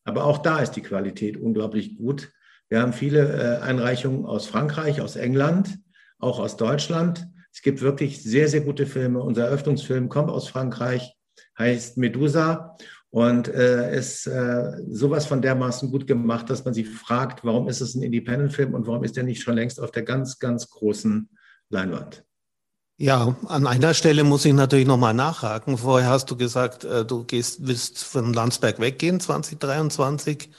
[0.05, 2.31] Aber auch da ist die Qualität unglaublich gut.
[2.69, 5.79] Wir haben viele äh, Einreichungen aus Frankreich, aus England,
[6.19, 7.27] auch aus Deutschland.
[7.53, 9.21] Es gibt wirklich sehr, sehr gute Filme.
[9.23, 11.15] Unser Eröffnungsfilm kommt aus Frankreich,
[11.59, 12.77] heißt Medusa
[13.17, 17.81] und äh, ist äh, sowas von dermaßen gut gemacht, dass man sich fragt, warum ist
[17.81, 21.31] es ein Independent-Film und warum ist der nicht schon längst auf der ganz, ganz großen
[21.71, 22.27] Leinwand?
[22.99, 25.79] Ja, an einer Stelle muss ich natürlich nochmal nachhaken.
[25.79, 30.51] Vorher hast du gesagt, äh, du gehst, willst von Landsberg weggehen 2023,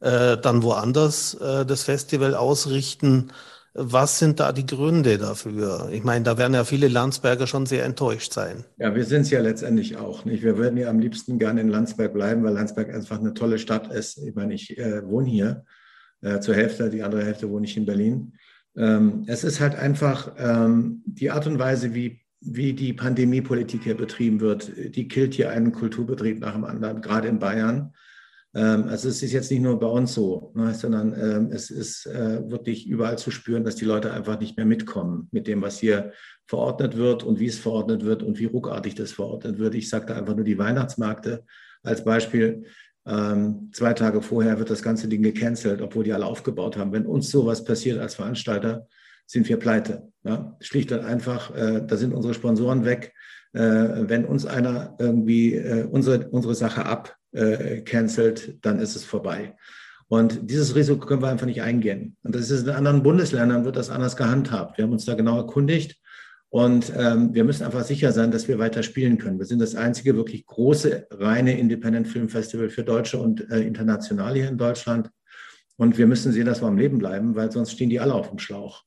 [0.00, 3.32] äh, dann woanders äh, das Festival ausrichten.
[3.78, 5.90] Was sind da die Gründe dafür?
[5.92, 8.64] Ich meine, da werden ja viele Landsberger schon sehr enttäuscht sein.
[8.78, 10.24] Ja, wir sind es ja letztendlich auch.
[10.24, 10.42] Nicht?
[10.42, 13.92] Wir würden ja am liebsten gerne in Landsberg bleiben, weil Landsberg einfach eine tolle Stadt
[13.92, 14.16] ist.
[14.16, 15.64] Ich meine, ich äh, wohne hier
[16.22, 18.32] äh, zur Hälfte, die andere Hälfte wohne ich in Berlin.
[18.76, 23.96] Ähm, es ist halt einfach ähm, die Art und Weise, wie, wie die Pandemiepolitik hier
[23.96, 27.92] betrieben wird, die killt hier einen Kulturbetrieb nach dem anderen, gerade in Bayern.
[28.56, 32.06] Ähm, also es ist jetzt nicht nur bei uns so, ne, sondern ähm, es ist
[32.06, 35.78] äh, wirklich überall zu spüren, dass die Leute einfach nicht mehr mitkommen mit dem, was
[35.78, 36.12] hier
[36.46, 39.74] verordnet wird und wie es verordnet wird und wie ruckartig das verordnet wird.
[39.74, 41.44] Ich sage da einfach nur die Weihnachtsmärkte
[41.82, 42.64] als Beispiel.
[43.06, 46.92] Ähm, zwei Tage vorher wird das ganze Ding gecancelt, obwohl die alle aufgebaut haben.
[46.92, 48.88] Wenn uns sowas passiert als Veranstalter,
[49.26, 50.08] sind wir pleite.
[50.24, 50.56] Ja?
[50.60, 53.12] Schlicht und einfach, äh, da sind unsere Sponsoren weg.
[53.52, 59.04] Äh, wenn uns einer irgendwie äh, unsere, unsere Sache ab äh, cancelt, dann ist es
[59.04, 59.54] vorbei.
[60.08, 62.16] Und dieses Risiko können wir einfach nicht eingehen.
[62.22, 64.78] Und das ist in anderen Bundesländern wird das anders gehandhabt.
[64.78, 66.00] Wir haben uns da genau erkundigt
[66.48, 69.38] und ähm, wir müssen einfach sicher sein, dass wir weiter spielen können.
[69.38, 74.34] Wir sind das einzige wirklich große, reine Independent Film Festival für Deutsche und äh, international
[74.34, 75.10] hier in Deutschland.
[75.76, 78.30] Und wir müssen sehen, dass wir am Leben bleiben, weil sonst stehen die alle auf
[78.30, 78.84] dem Schlauch.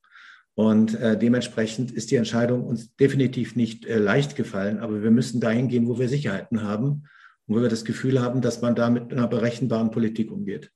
[0.56, 5.40] Und äh, dementsprechend ist die Entscheidung uns definitiv nicht äh, leicht gefallen, aber wir müssen
[5.40, 7.04] dahin gehen, wo wir Sicherheiten haben
[7.50, 10.72] und wo wir das Gefühl haben, dass man da mit einer berechenbaren Politik umgeht.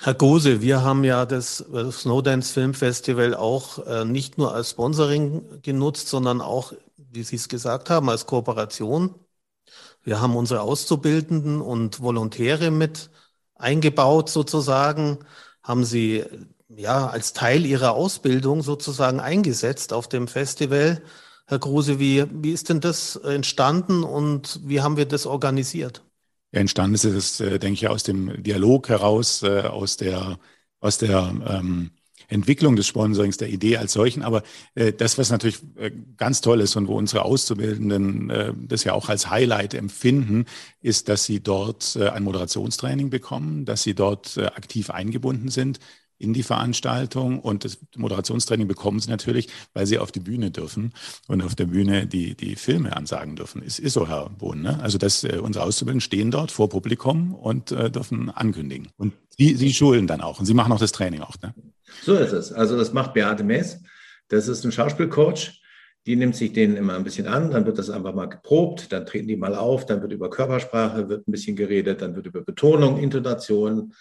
[0.00, 5.62] Herr Gose, wir haben ja das Snowdance Film Festival auch äh, nicht nur als Sponsoring
[5.62, 9.14] genutzt, sondern auch, wie Sie es gesagt haben, als Kooperation.
[10.02, 13.10] Wir haben unsere Auszubildenden und Volontäre mit
[13.54, 15.18] eingebaut sozusagen,
[15.62, 16.24] haben sie
[16.68, 21.00] ja als Teil ihrer Ausbildung sozusagen eingesetzt auf dem Festival.
[21.46, 26.02] Herr Kruse, wie, wie ist denn das entstanden und wie haben wir das organisiert?
[26.52, 30.38] Ja, entstanden ist es, äh, denke ich, aus dem Dialog heraus, äh, aus der,
[30.80, 31.90] aus der ähm,
[32.28, 34.22] Entwicklung des Sponsorings, der Idee als solchen.
[34.22, 34.42] Aber
[34.74, 38.94] äh, das, was natürlich äh, ganz toll ist und wo unsere Auszubildenden äh, das ja
[38.94, 40.46] auch als Highlight empfinden,
[40.80, 45.80] ist, dass sie dort äh, ein Moderationstraining bekommen, dass sie dort äh, aktiv eingebunden sind
[46.24, 50.92] in die Veranstaltung und das Moderationstraining bekommen sie natürlich, weil sie auf die Bühne dürfen
[51.28, 53.62] und auf der Bühne die, die Filme ansagen dürfen.
[53.62, 54.62] Ist, ist so, Herr Bohn.
[54.62, 54.80] Ne?
[54.82, 58.88] Also dass äh, unsere Auszubildenden stehen dort vor Publikum und äh, dürfen ankündigen.
[58.96, 61.36] Und sie, sie schulen dann auch und sie machen auch das Training auch.
[61.42, 61.54] Ne?
[62.02, 62.52] So ist es.
[62.52, 63.80] Also das macht Beate Mees.
[64.28, 65.60] Das ist ein Schauspielcoach.
[66.06, 69.06] Die nimmt sich denen immer ein bisschen an, dann wird das einfach mal geprobt, dann
[69.06, 72.42] treten die mal auf, dann wird über Körpersprache wird ein bisschen geredet, dann wird über
[72.42, 73.94] Betonung, Intonation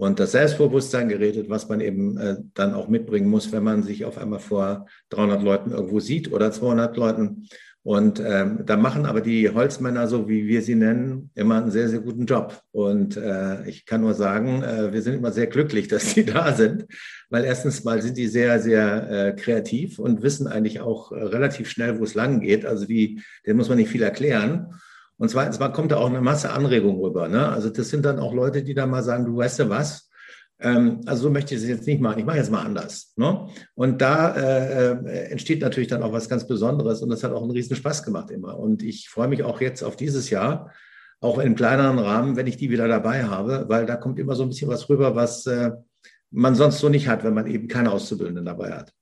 [0.00, 4.06] und das Selbstbewusstsein geredet, was man eben äh, dann auch mitbringen muss, wenn man sich
[4.06, 7.48] auf einmal vor 300 Leuten irgendwo sieht oder 200 Leuten.
[7.82, 11.90] Und ähm, da machen aber die Holzmänner, so wie wir sie nennen, immer einen sehr,
[11.90, 12.62] sehr guten Job.
[12.72, 16.54] Und äh, ich kann nur sagen, äh, wir sind immer sehr glücklich, dass die da
[16.54, 16.86] sind,
[17.28, 21.68] weil erstens mal sind die sehr, sehr äh, kreativ und wissen eigentlich auch äh, relativ
[21.68, 22.64] schnell, wo es lang geht.
[22.64, 24.80] Also die, denen muss man nicht viel erklären.
[25.20, 27.28] Und zweitens mal kommt da auch eine Masse Anregung rüber.
[27.28, 27.46] Ne?
[27.46, 30.08] Also das sind dann auch Leute, die da mal sagen, du weißt du was,
[30.60, 32.20] ähm, also so möchte ich es jetzt nicht machen.
[32.20, 33.12] Ich mache jetzt mal anders.
[33.16, 33.46] Ne?
[33.74, 37.42] Und da äh, äh, entsteht natürlich dann auch was ganz Besonderes und das hat auch
[37.42, 38.58] einen riesen Spaß gemacht immer.
[38.58, 40.72] Und ich freue mich auch jetzt auf dieses Jahr,
[41.20, 44.44] auch in kleineren Rahmen, wenn ich die wieder dabei habe, weil da kommt immer so
[44.44, 45.72] ein bisschen was rüber, was äh,
[46.30, 48.94] man sonst so nicht hat, wenn man eben keine Auszubildenden dabei hat.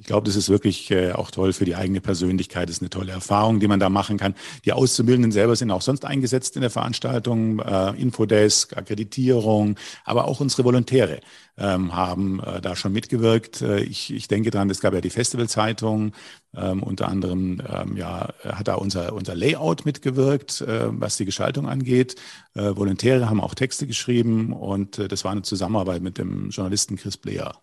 [0.00, 2.68] Ich glaube, das ist wirklich äh, auch toll für die eigene Persönlichkeit.
[2.68, 4.36] Das ist eine tolle Erfahrung, die man da machen kann.
[4.64, 10.38] Die Auszubildenden selber sind auch sonst eingesetzt in der Veranstaltung, äh, Infodesk, Akkreditierung, aber auch
[10.38, 11.20] unsere Volontäre
[11.56, 13.60] ähm, haben äh, da schon mitgewirkt.
[13.60, 16.12] Äh, ich, ich denke dran, es gab ja die Festivalzeitung,
[16.54, 21.68] ähm, unter anderem ähm, ja, hat da unser, unser Layout mitgewirkt, äh, was die Gestaltung
[21.68, 22.14] angeht.
[22.54, 26.96] Äh, Volontäre haben auch Texte geschrieben und äh, das war eine Zusammenarbeit mit dem Journalisten
[26.96, 27.56] Chris Bleer.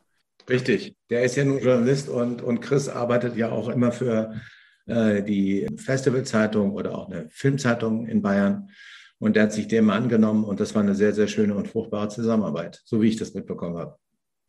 [0.49, 4.36] Richtig, der ist ja nun Journalist und, und Chris arbeitet ja auch immer für
[4.86, 8.69] äh, die Festivalzeitung oder auch eine Filmzeitung in Bayern.
[9.17, 12.10] Und der hat sich dem angenommen und das war eine sehr, sehr schöne und fruchtbare
[12.10, 13.95] Zusammenarbeit, so wie ich das mitbekommen habe.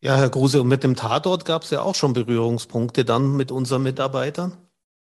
[0.01, 3.51] Ja, Herr Gruse, und mit dem Tatort gab es ja auch schon Berührungspunkte dann mit
[3.51, 4.57] unseren Mitarbeitern?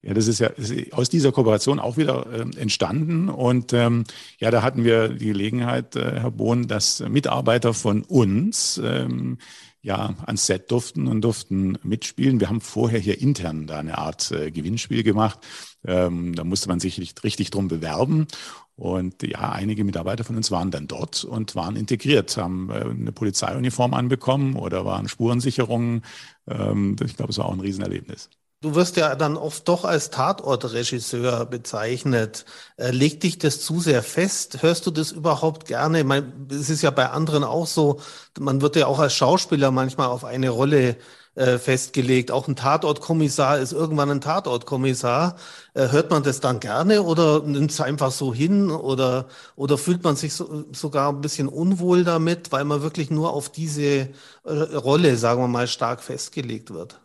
[0.05, 3.27] Ja, das ist ja ist aus dieser Kooperation auch wieder äh, entstanden.
[3.27, 4.03] Und ähm,
[4.39, 9.39] ja, da hatten wir die Gelegenheit, äh, Herr Bohn, dass Mitarbeiter von uns ähm,
[9.81, 12.39] ja ans Set durften und durften mitspielen.
[12.39, 15.39] Wir haben vorher hier intern da eine Art äh, Gewinnspiel gemacht.
[15.83, 18.27] Ähm, da musste man sich richtig, richtig drum bewerben.
[18.75, 23.11] Und ja, einige Mitarbeiter von uns waren dann dort und waren integriert, haben äh, eine
[23.11, 26.03] Polizeiuniform anbekommen oder waren Spurensicherungen.
[26.47, 28.29] Ähm, ich glaube, es war auch ein Riesenerlebnis.
[28.61, 32.45] Du wirst ja dann oft doch als Tatortregisseur bezeichnet.
[32.77, 34.63] Äh, legt dich das zu sehr fest?
[34.63, 35.99] Hörst du das überhaupt gerne?
[35.99, 37.99] Ich meine, es ist ja bei anderen auch so,
[38.39, 40.97] man wird ja auch als Schauspieler manchmal auf eine Rolle
[41.35, 42.31] äh, festgelegt.
[42.31, 45.35] Auch ein Tatortkommissar ist irgendwann ein Tatortkommissar.
[45.75, 50.03] Äh, hört man das dann gerne oder nimmt es einfach so hin oder, oder fühlt
[50.03, 54.09] man sich so, sogar ein bisschen unwohl damit, weil man wirklich nur auf diese äh,
[54.43, 56.99] Rolle, sagen wir mal, stark festgelegt wird?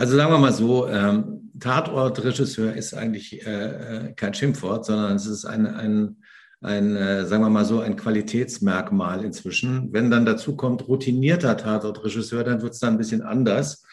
[0.00, 5.26] Also sagen wir mal so, ähm, Tatortregisseur ist eigentlich äh, äh, kein Schimpfwort, sondern es
[5.26, 6.16] ist ein, ein,
[6.62, 9.92] ein äh, sagen wir mal so, ein Qualitätsmerkmal inzwischen.
[9.92, 13.84] Wenn dann dazu kommt routinierter Tatortregisseur, dann wird es dann ein bisschen anders.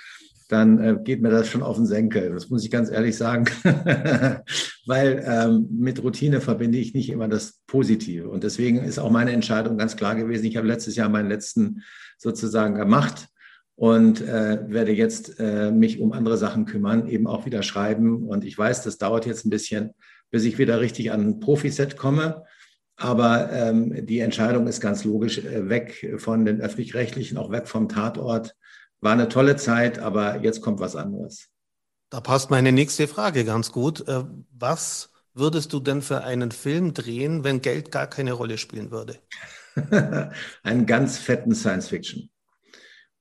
[0.48, 2.32] Dann äh, geht mir das schon auf den Senkel.
[2.32, 3.44] Das muss ich ganz ehrlich sagen,
[4.86, 8.30] weil ähm, mit Routine verbinde ich nicht immer das Positive.
[8.30, 10.46] Und deswegen ist auch meine Entscheidung ganz klar gewesen.
[10.46, 11.84] Ich habe letztes Jahr meinen letzten
[12.18, 13.28] sozusagen gemacht
[13.78, 18.28] und äh, werde jetzt äh, mich um andere Sachen kümmern, eben auch wieder schreiben.
[18.28, 19.94] Und ich weiß, das dauert jetzt ein bisschen,
[20.32, 22.44] bis ich wieder richtig an ein Profiset komme.
[22.96, 27.88] Aber ähm, die Entscheidung ist ganz logisch, äh, weg von den öffentlich-rechtlichen, auch weg vom
[27.88, 28.56] Tatort.
[29.00, 31.50] War eine tolle Zeit, aber jetzt kommt was anderes.
[32.10, 34.08] Da passt meine nächste Frage ganz gut.
[34.08, 38.90] Äh, was würdest du denn für einen Film drehen, wenn Geld gar keine Rolle spielen
[38.90, 39.20] würde?
[40.64, 42.32] einen ganz fetten Science-Fiction.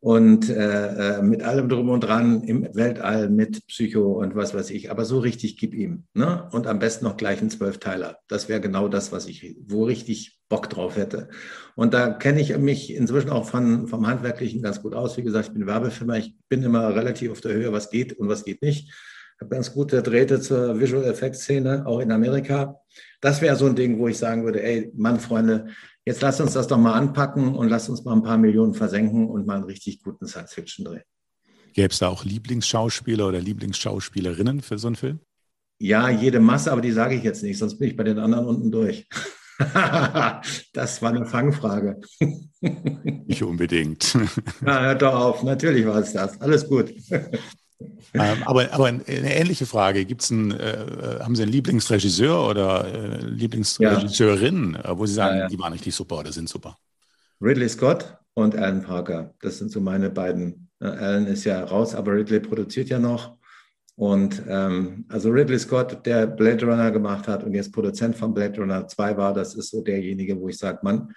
[0.00, 4.70] Und äh, äh, mit allem drum und dran im Weltall mit Psycho und was weiß
[4.70, 4.90] ich.
[4.90, 6.04] Aber so richtig gib ihm.
[6.14, 6.48] Ne?
[6.52, 8.18] Und am besten noch gleich einen Zwölfteiler.
[8.28, 11.28] Das wäre genau das, was ich, wo richtig Bock drauf hätte.
[11.74, 15.16] Und da kenne ich mich inzwischen auch von, vom Handwerklichen ganz gut aus.
[15.16, 16.16] Wie gesagt, ich bin Werbefirma.
[16.16, 18.88] Ich bin immer relativ auf der Höhe, was geht und was geht nicht.
[18.88, 22.80] Ich habe ganz gute Drähte zur Visual Effects Szene, auch in Amerika.
[23.20, 25.66] Das wäre so ein Ding, wo ich sagen würde, ey, Mann, Freunde,
[26.06, 29.28] Jetzt lasst uns das doch mal anpacken und lasst uns mal ein paar Millionen versenken
[29.28, 31.02] und mal einen richtig guten Science-Fiction drehen.
[31.72, 35.18] Gäbe es da auch Lieblingsschauspieler oder Lieblingsschauspielerinnen für so einen Film?
[35.80, 38.46] Ja, jede Masse, aber die sage ich jetzt nicht, sonst bin ich bei den anderen
[38.46, 39.08] unten durch.
[40.72, 42.00] das war eine Fangfrage.
[42.60, 44.16] Nicht unbedingt.
[44.60, 46.40] Na, hört doch auf, natürlich war es das.
[46.40, 46.94] Alles gut.
[48.14, 50.04] ähm, aber, aber eine ähnliche Frage.
[50.04, 54.92] Gibt's einen, äh, haben Sie einen Lieblingsregisseur oder äh, Lieblingsregisseurin, ja.
[54.92, 55.48] Äh, wo Sie sagen, ja, ja.
[55.48, 56.76] die waren richtig super oder sind super?
[57.40, 59.34] Ridley Scott und Alan Parker.
[59.40, 60.68] Das sind so meine beiden.
[60.80, 63.36] Äh, Alan ist ja raus, aber Ridley produziert ja noch.
[63.96, 68.60] Und ähm, also Ridley Scott, der Blade Runner gemacht hat und jetzt Produzent von Blade
[68.60, 71.14] Runner 2 war, das ist so derjenige, wo ich sage, Mann,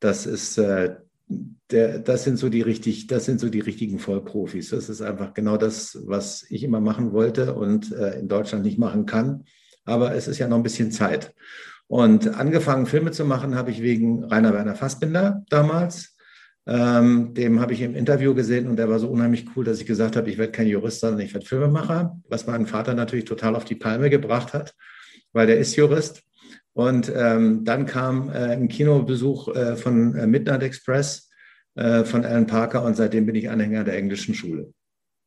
[0.00, 0.96] das ist äh,
[1.28, 4.70] der, das sind so die richtig, das sind so die richtigen Vollprofis.
[4.70, 8.78] Das ist einfach genau das, was ich immer machen wollte und äh, in Deutschland nicht
[8.78, 9.44] machen kann.
[9.84, 11.34] Aber es ist ja noch ein bisschen Zeit.
[11.88, 16.16] Und angefangen, Filme zu machen, habe ich wegen Rainer Werner Fassbinder damals.
[16.68, 19.86] Ähm, dem habe ich im Interview gesehen und der war so unheimlich cool, dass ich
[19.86, 23.54] gesagt habe, ich werde kein Jurist, sondern ich werde Filmemacher, was meinen Vater natürlich total
[23.54, 24.74] auf die Palme gebracht hat,
[25.32, 26.24] weil der ist Jurist.
[26.76, 31.30] Und ähm, dann kam äh, ein Kinobesuch äh, von äh, Midnight Express
[31.74, 34.74] äh, von Alan Parker und seitdem bin ich Anhänger der englischen Schule.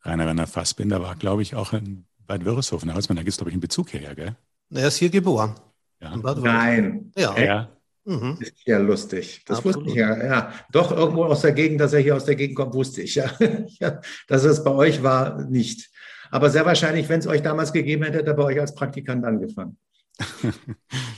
[0.03, 2.89] Rainer Werner Fassbinder war, glaube ich, auch in Bad Wörishofen.
[2.89, 4.35] Da da gibt es, glaube ich, einen Bezug hierher, gell?
[4.71, 5.55] Er ist hier geboren.
[5.99, 6.15] Ja.
[6.15, 7.11] Nein.
[7.17, 7.35] Ja.
[7.39, 7.69] ja.
[8.05, 8.37] Mhm.
[8.39, 9.41] Ist ja lustig.
[9.47, 9.77] Das Absolut.
[9.77, 10.23] wusste ich ja.
[10.23, 10.53] ja.
[10.71, 13.31] Doch, irgendwo aus der Gegend, dass er hier aus der Gegend kommt, wusste ich ja.
[14.27, 15.89] dass es bei euch war, nicht.
[16.29, 19.25] Aber sehr wahrscheinlich, wenn es euch damals gegeben hätte, hätte er bei euch als Praktikant
[19.25, 19.79] angefangen.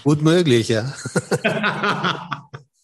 [0.04, 0.94] Gut möglich, ja.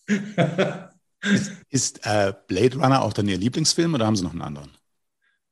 [1.23, 4.71] ist, ist äh, Blade Runner auch dann Ihr Lieblingsfilm oder haben Sie noch einen anderen?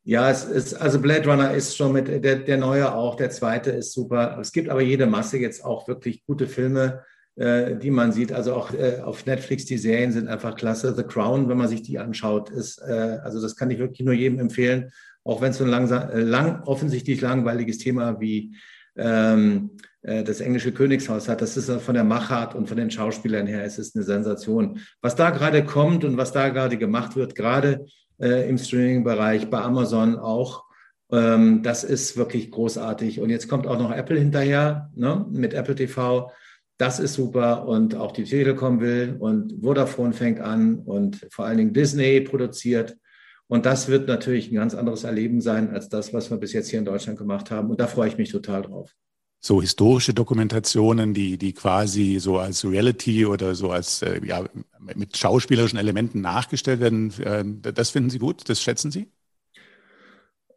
[0.07, 3.71] Ja, es ist, also Blade Runner ist schon mit, der, der neue auch, der zweite
[3.71, 4.37] ist super.
[4.39, 7.03] Es gibt aber jede Masse jetzt auch wirklich gute Filme,
[7.37, 8.31] äh, die man sieht.
[8.31, 10.93] Also auch äh, auf Netflix, die Serien sind einfach klasse.
[10.95, 14.13] The Crown, wenn man sich die anschaut, ist, äh, also das kann ich wirklich nur
[14.13, 14.91] jedem empfehlen,
[15.23, 18.55] auch wenn es so ein langsam, äh, lang, offensichtlich langweiliges Thema wie
[18.95, 19.75] ähm, äh,
[20.05, 21.41] das englische Königshaus hat.
[21.41, 24.79] Das ist von der Machart und von den Schauspielern her, es ist eine Sensation.
[25.01, 27.85] Was da gerade kommt und was da gerade gemacht wird, gerade
[28.19, 30.65] äh, im Streaming-Bereich, bei Amazon auch,
[31.11, 33.19] ähm, das ist wirklich großartig.
[33.19, 36.31] Und jetzt kommt auch noch Apple hinterher ne, mit Apple TV.
[36.77, 41.57] Das ist super und auch die Telekom will und Vodafone fängt an und vor allen
[41.57, 42.97] Dingen Disney produziert.
[43.47, 46.69] Und das wird natürlich ein ganz anderes Erleben sein als das, was wir bis jetzt
[46.69, 47.69] hier in Deutschland gemacht haben.
[47.69, 48.93] Und da freue ich mich total drauf.
[49.45, 54.43] So historische Dokumentationen, die, die quasi so als Reality oder so als äh, ja,
[54.95, 58.49] mit schauspielerischen Elementen nachgestellt werden, äh, das finden Sie gut?
[58.49, 59.11] Das schätzen Sie?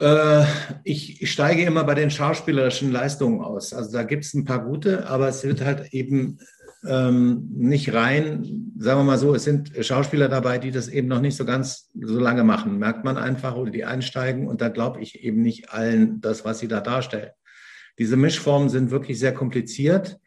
[0.00, 0.42] Äh,
[0.84, 3.74] ich steige immer bei den schauspielerischen Leistungen aus.
[3.74, 6.38] Also da gibt es ein paar gute, aber es wird halt eben
[6.86, 11.20] ähm, nicht rein, sagen wir mal so, es sind Schauspieler dabei, die das eben noch
[11.20, 15.02] nicht so ganz so lange machen, merkt man einfach, oder die einsteigen und da glaube
[15.02, 17.32] ich eben nicht allen das, was sie da darstellen.
[17.98, 20.18] Diese Mischformen sind wirklich sehr kompliziert.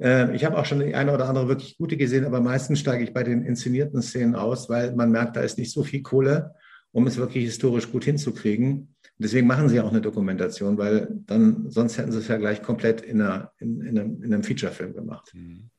[0.00, 3.04] Äh, ich habe auch schon die eine oder andere wirklich gute gesehen, aber meistens steige
[3.04, 6.54] ich bei den inszenierten Szenen aus, weil man merkt, da ist nicht so viel Kohle,
[6.92, 8.94] um es wirklich historisch gut hinzukriegen.
[9.18, 13.02] Deswegen machen sie auch eine Dokumentation, weil dann sonst hätten sie es ja gleich komplett
[13.02, 15.30] in, einer, in, in einem, in einem Feature-Film gemacht.
[15.34, 15.70] Mhm.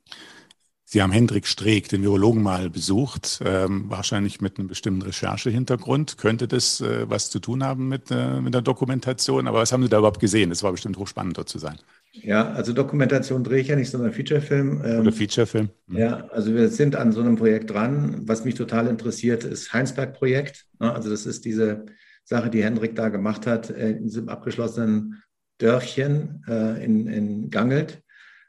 [0.93, 6.19] Sie haben Hendrik Streeck, den Virologen, mal besucht, ähm, wahrscheinlich mit einem bestimmten Recherchehintergrund.
[6.19, 9.47] Könnte das äh, was zu tun haben mit, äh, mit der Dokumentation?
[9.47, 10.51] Aber was haben Sie da überhaupt gesehen?
[10.51, 11.79] Es war bestimmt hochspannend, dort zu sein.
[12.11, 14.83] Ja, also Dokumentation drehe ich ja nicht, sondern Featurefilm.
[14.85, 15.71] Ähm, Oder Featurefilm.
[15.87, 15.97] Mhm.
[15.97, 18.21] Ja, also wir sind an so einem Projekt dran.
[18.27, 20.67] Was mich total interessiert, ist Heinsberg-Projekt.
[20.77, 21.87] Also das ist diese
[22.23, 25.23] Sache, die Hendrik da gemacht hat, äh, in diesem abgeschlossenen
[25.57, 28.02] Dörfchen äh, in, in Gangelt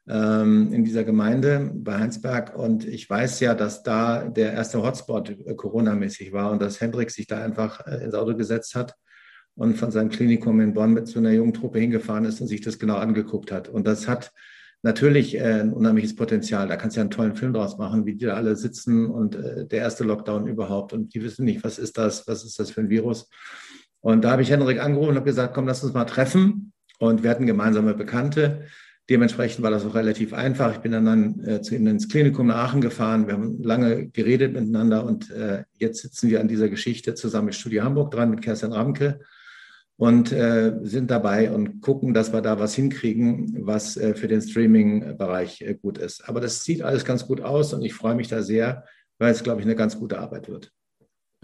[0.06, 2.54] in dieser Gemeinde bei Heinsberg.
[2.56, 7.10] Und ich weiß ja, dass da der erste Hotspot äh, Corona-mäßig war und dass Hendrik
[7.10, 8.94] sich da einfach äh, ins Auto gesetzt hat
[9.54, 12.60] und von seinem Klinikum in Bonn mit so einer jungen Truppe hingefahren ist und sich
[12.60, 13.70] das genau angeguckt hat.
[13.70, 14.30] Und das hat
[14.82, 16.68] natürlich äh, ein unheimliches Potenzial.
[16.68, 19.38] Da kannst du ja einen tollen Film draus machen, wie die da alle sitzen und
[19.38, 20.92] der erste Lockdown überhaupt.
[20.92, 23.30] Und die wissen nicht, was ist das, was ist das für ein Virus.
[24.00, 26.74] Und da habe ich Hendrik angerufen und habe gesagt, komm, lass uns mal treffen.
[26.98, 28.66] Und wir hatten gemeinsame Bekannte
[29.10, 30.72] Dementsprechend war das auch relativ einfach.
[30.72, 33.26] Ich bin dann, dann äh, zu ihm ins Klinikum nach Aachen gefahren.
[33.26, 37.54] Wir haben lange geredet miteinander und äh, jetzt sitzen wir an dieser Geschichte zusammen mit
[37.54, 39.20] Studio Hamburg dran, mit Kerstin Ramke
[39.96, 44.40] und äh, sind dabei und gucken, dass wir da was hinkriegen, was äh, für den
[44.40, 46.26] Streaming-Bereich äh, gut ist.
[46.26, 48.84] Aber das sieht alles ganz gut aus und ich freue mich da sehr,
[49.18, 50.72] weil es, glaube ich, eine ganz gute Arbeit wird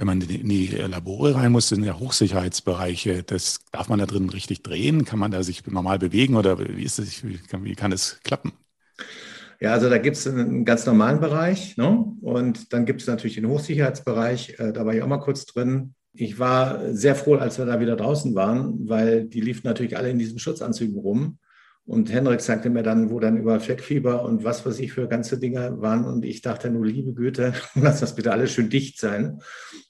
[0.00, 3.22] wenn man in die Labore rein muss, sind ja Hochsicherheitsbereiche.
[3.22, 5.04] Das darf man da drin richtig drehen?
[5.04, 8.18] Kann man da sich normal bewegen oder wie ist das, wie kann, wie kann es
[8.24, 8.52] klappen?
[9.60, 12.02] Ja, also da gibt es einen ganz normalen Bereich ne?
[12.22, 14.58] und dann gibt es natürlich den Hochsicherheitsbereich.
[14.58, 15.92] Äh, da war ich auch mal kurz drin.
[16.14, 20.08] Ich war sehr froh, als wir da wieder draußen waren, weil die liefen natürlich alle
[20.08, 21.36] in diesen Schutzanzügen rum.
[21.90, 25.40] Und Henrik sagte mir dann, wo dann über Fleckfieber und was weiß ich für ganze
[25.40, 26.04] Dinge waren.
[26.04, 29.40] Und ich dachte nur, liebe Güte, lass das bitte alles schön dicht sein.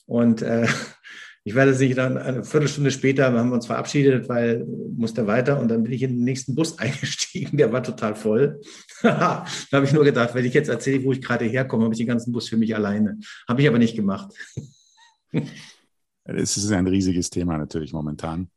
[0.07, 0.67] Und äh,
[1.45, 4.65] ich werde sich dann eine Viertelstunde später, haben wir uns verabschiedet, weil
[4.97, 8.63] musste weiter und dann bin ich in den nächsten Bus eingestiegen, der war total voll.
[9.03, 11.99] da habe ich nur gedacht, wenn ich jetzt erzähle, wo ich gerade herkomme, habe ich
[11.99, 13.19] den ganzen Bus für mich alleine.
[13.47, 14.33] Habe ich aber nicht gemacht.
[16.25, 18.49] Es ist ein riesiges Thema natürlich momentan.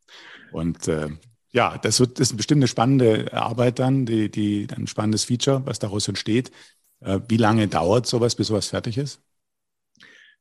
[0.54, 1.10] Und äh,
[1.54, 5.80] ja, das, wird, ist bestimmt eine spannende Arbeit dann, die, die, ein spannendes Feature, was
[5.80, 6.52] daraus entsteht.
[7.00, 9.22] Äh, wie lange dauert sowas, bis sowas fertig ist?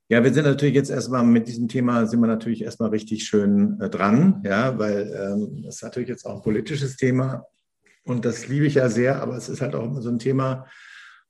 [0.08, 3.80] Ja, wir sind natürlich jetzt erstmal mit diesem Thema, sind wir natürlich erstmal richtig schön
[3.80, 7.46] äh, dran, ja, weil ähm, natürlich jetzt auch ein politisches Thema
[8.04, 10.66] und das liebe ich ja sehr, aber es ist halt auch immer so ein Thema,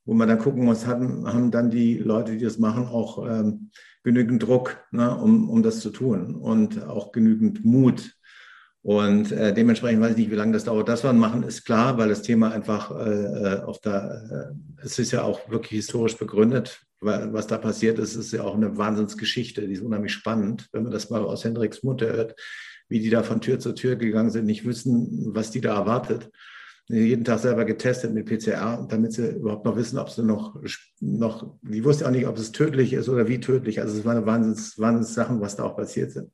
[0.05, 3.69] wo man dann gucken muss, haben, haben dann die Leute, die das machen, auch ähm,
[4.03, 8.17] genügend Druck, ne, um, um das zu tun und auch genügend Mut.
[8.83, 10.89] Und äh, dementsprechend weiß ich nicht, wie lange das dauert.
[10.89, 14.99] Das wir machen, ist klar, weil das Thema einfach äh, äh auf der, äh, es
[14.99, 18.77] ist ja auch wirklich historisch begründet, weil, was da passiert ist, ist ja auch eine
[18.77, 22.35] Wahnsinnsgeschichte, die ist unheimlich spannend, wenn man das mal aus Hendriks Mutter hört,
[22.89, 26.29] wie die da von Tür zu Tür gegangen sind, nicht wissen, was die da erwartet.
[26.89, 30.61] Jeden Tag selber getestet mit PCR, damit sie überhaupt noch wissen, ob sie noch,
[30.99, 33.79] noch, die wusste auch nicht, ob es tödlich ist oder wie tödlich.
[33.79, 36.29] Also es waren Wahnsinns, Wahnsinns Sachen, was da auch passiert sind.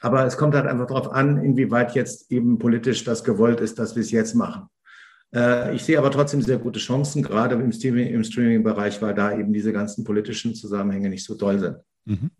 [0.00, 3.94] Aber es kommt halt einfach darauf an, inwieweit jetzt eben politisch das gewollt ist, dass
[3.94, 4.68] wir es jetzt machen.
[5.34, 9.36] Äh, ich sehe aber trotzdem sehr gute Chancen, gerade im, Streaming, im Streaming-Bereich, weil da
[9.36, 11.76] eben diese ganzen politischen Zusammenhänge nicht so toll sind.
[12.06, 12.30] Mhm.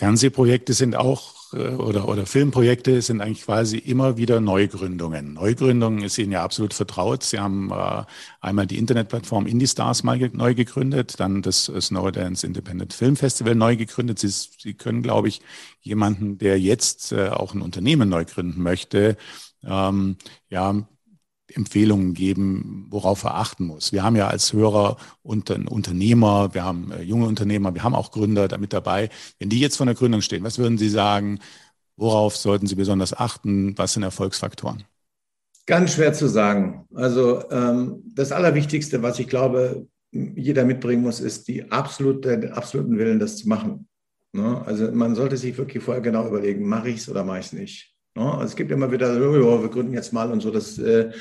[0.00, 5.34] Fernsehprojekte sind auch äh, oder, oder Filmprojekte sind eigentlich quasi immer wieder Neugründungen.
[5.34, 7.22] Neugründungen ist Ihnen ja absolut vertraut.
[7.22, 8.04] Sie haben äh,
[8.40, 13.76] einmal die Internetplattform IndieStars mal ge neu gegründet, dann das Snowdance Independent Film Festival neu
[13.76, 14.18] gegründet.
[14.18, 15.42] Sie, Sie können, glaube ich,
[15.82, 19.18] jemanden, der jetzt äh, auch ein Unternehmen neu gründen möchte,
[19.62, 20.16] ähm,
[20.48, 20.88] ja,
[21.54, 23.92] Empfehlungen geben, worauf er achten muss.
[23.92, 28.10] Wir haben ja als Hörer unter, Unternehmer, wir haben äh, junge Unternehmer, wir haben auch
[28.10, 29.10] Gründer damit dabei.
[29.38, 31.38] Wenn die jetzt vor der Gründung stehen, was würden Sie sagen,
[31.96, 33.76] worauf sollten Sie besonders achten?
[33.76, 34.84] Was sind Erfolgsfaktoren?
[35.66, 36.86] Ganz schwer zu sagen.
[36.94, 42.98] Also ähm, das Allerwichtigste, was ich glaube, jeder mitbringen muss, ist die absolute, den absoluten
[42.98, 43.86] Willen, das zu machen.
[44.32, 44.62] Ne?
[44.66, 47.52] Also man sollte sich wirklich vorher genau überlegen, mache ich es oder mache ich es
[47.52, 47.94] nicht.
[48.14, 48.24] Ne?
[48.32, 50.50] Also es gibt immer wieder, oh, wir gründen jetzt mal und so.
[50.50, 51.12] Das äh,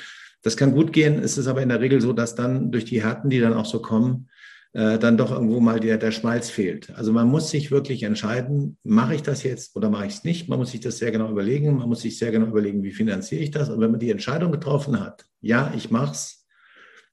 [0.41, 1.19] das kann gut gehen.
[1.19, 3.65] Es ist aber in der Regel so, dass dann durch die Härten, die dann auch
[3.65, 4.29] so kommen,
[4.73, 6.95] äh, dann doch irgendwo mal der, der Schmalz fehlt.
[6.95, 10.47] Also man muss sich wirklich entscheiden, mache ich das jetzt oder mache ich es nicht.
[10.47, 11.77] Man muss sich das sehr genau überlegen.
[11.77, 13.69] Man muss sich sehr genau überlegen, wie finanziere ich das.
[13.69, 16.47] Und wenn man die Entscheidung getroffen hat, ja, ich mache es,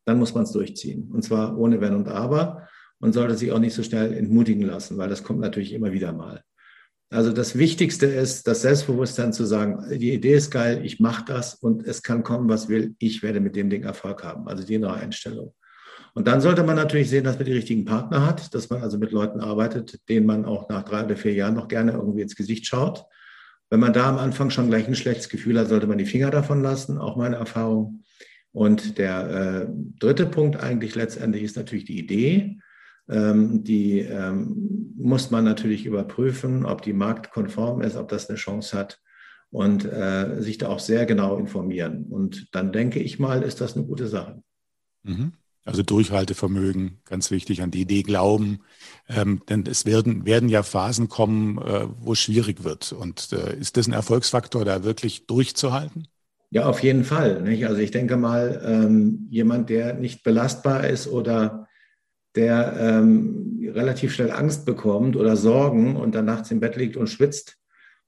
[0.05, 1.11] dann muss man es durchziehen.
[1.13, 4.99] Und zwar ohne Wenn und Aber und sollte sich auch nicht so schnell entmutigen lassen,
[4.99, 6.43] weil das kommt natürlich immer wieder mal.
[7.09, 11.55] Also das Wichtigste ist, das Selbstbewusstsein zu sagen, die Idee ist geil, ich mache das
[11.55, 14.49] und es kann kommen, was will, ich werde mit dem Ding Erfolg haben.
[14.49, 15.55] Also die innere Einstellung.
[16.15, 18.99] Und dann sollte man natürlich sehen, dass man die richtigen Partner hat, dass man also
[18.99, 22.35] mit Leuten arbeitet, denen man auch nach drei oder vier Jahren noch gerne irgendwie ins
[22.35, 23.05] Gesicht schaut.
[23.71, 26.31] Wenn man da am Anfang schon gleich ein schlechtes Gefühl hat, sollte man die Finger
[26.31, 28.03] davon lassen, auch meine Erfahrung.
[28.53, 29.67] Und der äh,
[30.01, 32.59] dritte Punkt eigentlich letztendlich ist natürlich die Idee.
[33.09, 38.77] Ähm, die ähm, muss man natürlich überprüfen, ob die marktkonform ist, ob das eine Chance
[38.77, 39.01] hat
[39.51, 42.07] und äh, sich da auch sehr genau informieren.
[42.11, 44.43] Und dann denke ich mal, ist das eine gute Sache.
[45.05, 45.33] Mhm.
[45.65, 48.61] Also Durchhaltevermögen, ganz wichtig, an die Idee glauben.
[49.09, 52.93] Ähm, denn es werden, werden ja Phasen kommen, äh, wo es schwierig wird.
[52.93, 56.07] Und äh, ist das ein Erfolgsfaktor, da wirklich durchzuhalten?
[56.51, 57.43] Ja, auf jeden Fall.
[57.43, 57.67] Nicht?
[57.67, 61.67] Also ich denke mal, ähm, jemand, der nicht belastbar ist oder
[62.37, 67.09] der ähm, relativ schnell Angst bekommt oder Sorgen und dann nachts im Bett liegt und
[67.09, 67.57] schwitzt,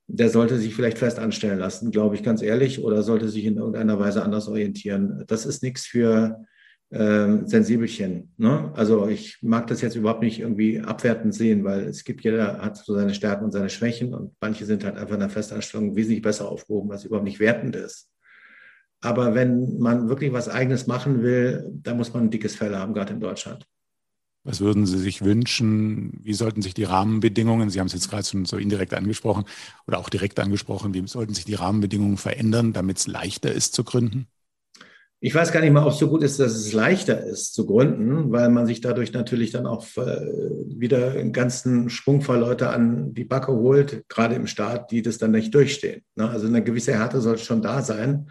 [0.07, 3.57] der sollte sich vielleicht fest anstellen lassen, glaube ich ganz ehrlich, oder sollte sich in
[3.57, 5.25] irgendeiner Weise anders orientieren.
[5.27, 6.45] Das ist nichts für
[6.91, 8.33] ähm, Sensibelchen.
[8.39, 8.73] Ne?
[8.75, 12.79] Also ich mag das jetzt überhaupt nicht irgendwie abwertend sehen, weil es gibt, jeder hat
[12.79, 16.23] so seine Stärken und seine Schwächen und manche sind halt einfach in der Festanstellung wesentlich
[16.23, 18.11] besser aufgehoben, was überhaupt nicht wertend ist.
[19.01, 22.95] Aber wenn man wirklich was Eigenes machen will, da muss man ein dickes Fell haben,
[22.95, 23.67] gerade in Deutschland.
[24.45, 26.21] Was würden Sie sich wünschen?
[26.23, 29.45] Wie sollten sich die Rahmenbedingungen, Sie haben es jetzt gerade schon so indirekt angesprochen
[29.87, 33.85] oder auch direkt angesprochen, wie sollten sich die Rahmenbedingungen verändern, damit es leichter ist zu
[33.85, 34.29] gründen?
[35.21, 37.67] Ich weiß gar nicht mal, ob es so gut ist, dass es leichter ist zu
[37.67, 40.21] gründen, weil man sich dadurch natürlich dann auch äh,
[40.69, 45.19] wieder einen ganzen Schwung voll Leute an die Backe holt, gerade im Staat, die das
[45.19, 46.03] dann nicht durchstehen.
[46.15, 46.31] Ne?
[46.31, 48.31] Also eine gewisse Härte sollte schon da sein.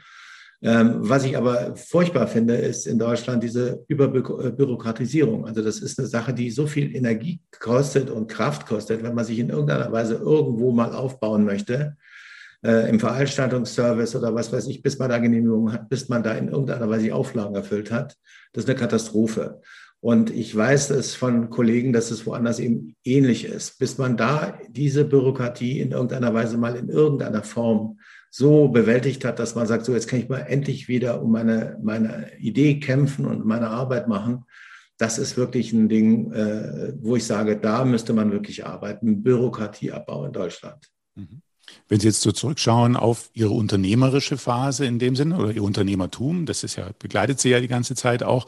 [0.61, 5.45] Ähm, was ich aber furchtbar finde, ist in Deutschland diese Überbürokratisierung.
[5.45, 9.25] Also das ist eine Sache, die so viel Energie kostet und Kraft kostet, wenn man
[9.25, 11.95] sich in irgendeiner Weise irgendwo mal aufbauen möchte,
[12.65, 16.33] äh, im Veranstaltungsservice oder was weiß ich, bis man da Genehmigung hat, bis man da
[16.33, 18.17] in irgendeiner Weise die Auflagen erfüllt hat.
[18.53, 19.61] Das ist eine Katastrophe.
[20.07, 23.77] Und ich weiß es von Kollegen, dass es woanders eben ähnlich ist.
[23.77, 27.99] Bis man da diese Bürokratie in irgendeiner Weise mal in irgendeiner Form
[28.29, 31.77] so bewältigt hat, dass man sagt, so jetzt kann ich mal endlich wieder um meine,
[31.83, 34.45] meine Idee kämpfen und meine Arbeit machen.
[34.97, 39.23] Das ist wirklich ein Ding, äh, wo ich sage, da müsste man wirklich arbeiten.
[39.23, 40.87] Bürokratieabbau in Deutschland.
[41.15, 41.41] Mhm.
[41.89, 46.45] Wenn Sie jetzt so zurückschauen auf Ihre unternehmerische Phase in dem Sinne oder Ihr Unternehmertum,
[46.45, 48.45] das ist ja, begleitet Sie ja die ganze Zeit auch.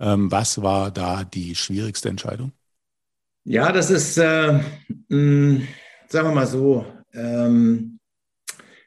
[0.00, 2.52] Ähm, was war da die schwierigste Entscheidung?
[3.44, 4.62] Ja, das ist, äh, mh,
[5.08, 5.68] hm,
[6.08, 7.98] sagen wir mal so, ähm,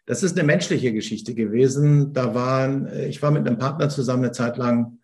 [0.06, 2.14] das ist eine menschliche Geschichte gewesen.
[2.14, 5.00] Da waren, äh, ich war mit einem Partner zusammen eine Zeit lang,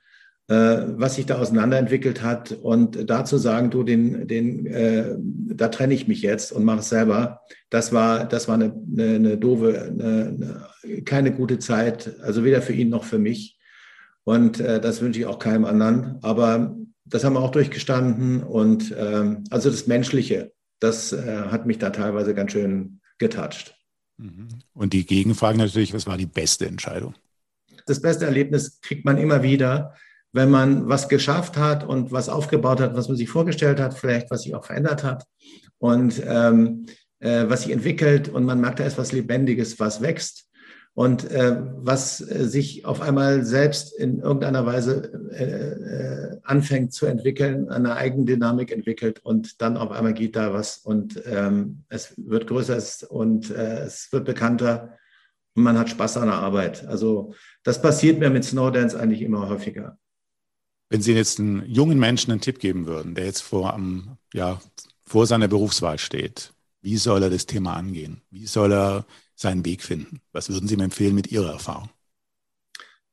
[0.48, 0.54] äh,
[0.88, 2.52] was sich da auseinanderentwickelt hat.
[2.52, 6.80] Und da zu sagen, du, den, den, äh, da trenne ich mich jetzt und mache
[6.80, 10.66] es selber, das war, das war eine, eine, eine doofe, eine,
[11.06, 13.59] keine gute Zeit, also weder für ihn noch für mich.
[14.24, 16.20] Und äh, das wünsche ich auch keinem anderen.
[16.22, 18.44] Aber das haben wir auch durchgestanden.
[18.44, 23.76] Und ähm, also das Menschliche, das äh, hat mich da teilweise ganz schön getoucht.
[24.18, 24.48] Mhm.
[24.74, 27.16] Und die Gegenfrage natürlich, was war die beste Entscheidung?
[27.86, 29.96] Das beste Erlebnis kriegt man immer wieder,
[30.32, 34.30] wenn man was geschafft hat und was aufgebaut hat, was man sich vorgestellt hat, vielleicht
[34.30, 35.26] was sich auch verändert hat
[35.80, 36.86] und ähm,
[37.20, 40.49] äh, was sich entwickelt und man merkt, da ist was Lebendiges, was wächst
[41.00, 47.06] und äh, was äh, sich auf einmal selbst in irgendeiner Weise äh, äh, anfängt zu
[47.06, 52.48] entwickeln, eine Eigendynamik entwickelt und dann auf einmal geht da was und ähm, es wird
[52.48, 54.98] größer und äh, es wird bekannter
[55.56, 56.86] und man hat Spaß an der Arbeit.
[56.86, 57.34] Also
[57.64, 59.98] das passiert mir mit Snowdance eigentlich immer häufiger.
[60.90, 64.60] Wenn Sie jetzt einen jungen Menschen einen Tipp geben würden, der jetzt vor, um, ja,
[65.06, 68.20] vor seiner Berufswahl steht, wie soll er das Thema angehen?
[68.32, 69.06] Wie soll er
[69.42, 70.22] seinen Weg finden?
[70.32, 71.90] Was würden Sie ihm empfehlen mit Ihrer Erfahrung?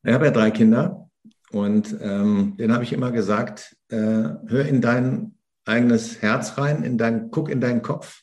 [0.03, 1.11] Ich habe ja drei Kinder
[1.51, 6.99] und ähm, denen habe ich immer gesagt, äh, hör in dein eigenes Herz rein, in
[6.99, 8.23] dein, guck in deinen Kopf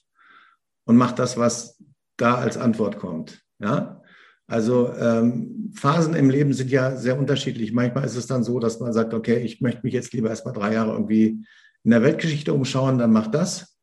[0.86, 1.82] und mach das, was
[2.18, 3.42] da als Antwort kommt.
[3.60, 4.02] Ja?
[4.48, 7.74] Also ähm, Phasen im Leben sind ja sehr unterschiedlich.
[7.74, 10.54] Manchmal ist es dann so, dass man sagt, okay, ich möchte mich jetzt lieber erstmal
[10.54, 11.46] drei Jahre irgendwie
[11.84, 13.78] in der Weltgeschichte umschauen, dann mach das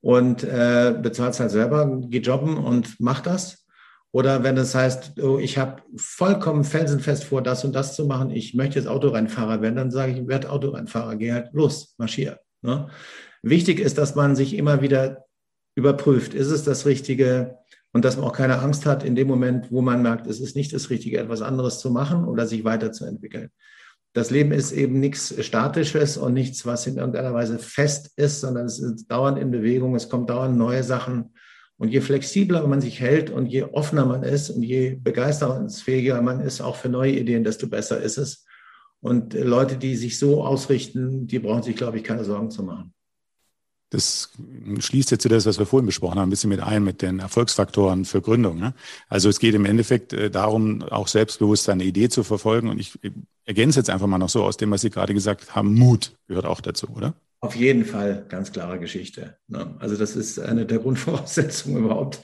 [0.00, 3.65] und äh, bezahlt halt selber, geh jobben und mach das.
[4.12, 8.30] Oder wenn es heißt, oh, ich habe vollkommen felsenfest vor, das und das zu machen,
[8.30, 12.40] ich möchte jetzt Autorennfahrer werden, dann sage ich, werde Autorennfahrer, geh halt los, marschier.
[12.62, 12.88] Ne?
[13.42, 15.26] Wichtig ist, dass man sich immer wieder
[15.74, 17.58] überprüft, ist es das Richtige
[17.92, 20.56] und dass man auch keine Angst hat in dem Moment, wo man merkt, es ist
[20.56, 23.50] nicht das Richtige, etwas anderes zu machen oder sich weiterzuentwickeln.
[24.14, 28.64] Das Leben ist eben nichts Statisches und nichts, was in irgendeiner Weise fest ist, sondern
[28.64, 31.34] es ist dauernd in Bewegung, es kommen dauernd neue Sachen
[31.78, 36.40] und je flexibler man sich hält und je offener man ist und je begeisterungsfähiger man
[36.40, 38.44] ist, auch für neue Ideen, desto besser ist es.
[39.00, 42.92] Und Leute, die sich so ausrichten, die brauchen sich, glaube ich, keine Sorgen zu machen.
[43.90, 44.30] Das
[44.78, 48.04] schließt jetzt das, was wir vorhin besprochen haben, ein bisschen mit ein, mit den Erfolgsfaktoren
[48.04, 48.58] für Gründung.
[48.58, 48.74] Ne?
[49.08, 52.68] Also es geht im Endeffekt äh, darum, auch selbstbewusst seine Idee zu verfolgen.
[52.68, 52.98] Und ich
[53.44, 56.46] ergänze jetzt einfach mal noch so aus dem, was Sie gerade gesagt haben, Mut gehört
[56.46, 57.14] auch dazu, oder?
[57.46, 59.36] Auf jeden Fall ganz klare Geschichte.
[59.46, 59.76] Ne?
[59.78, 62.20] Also das ist eine der Grundvoraussetzungen überhaupt.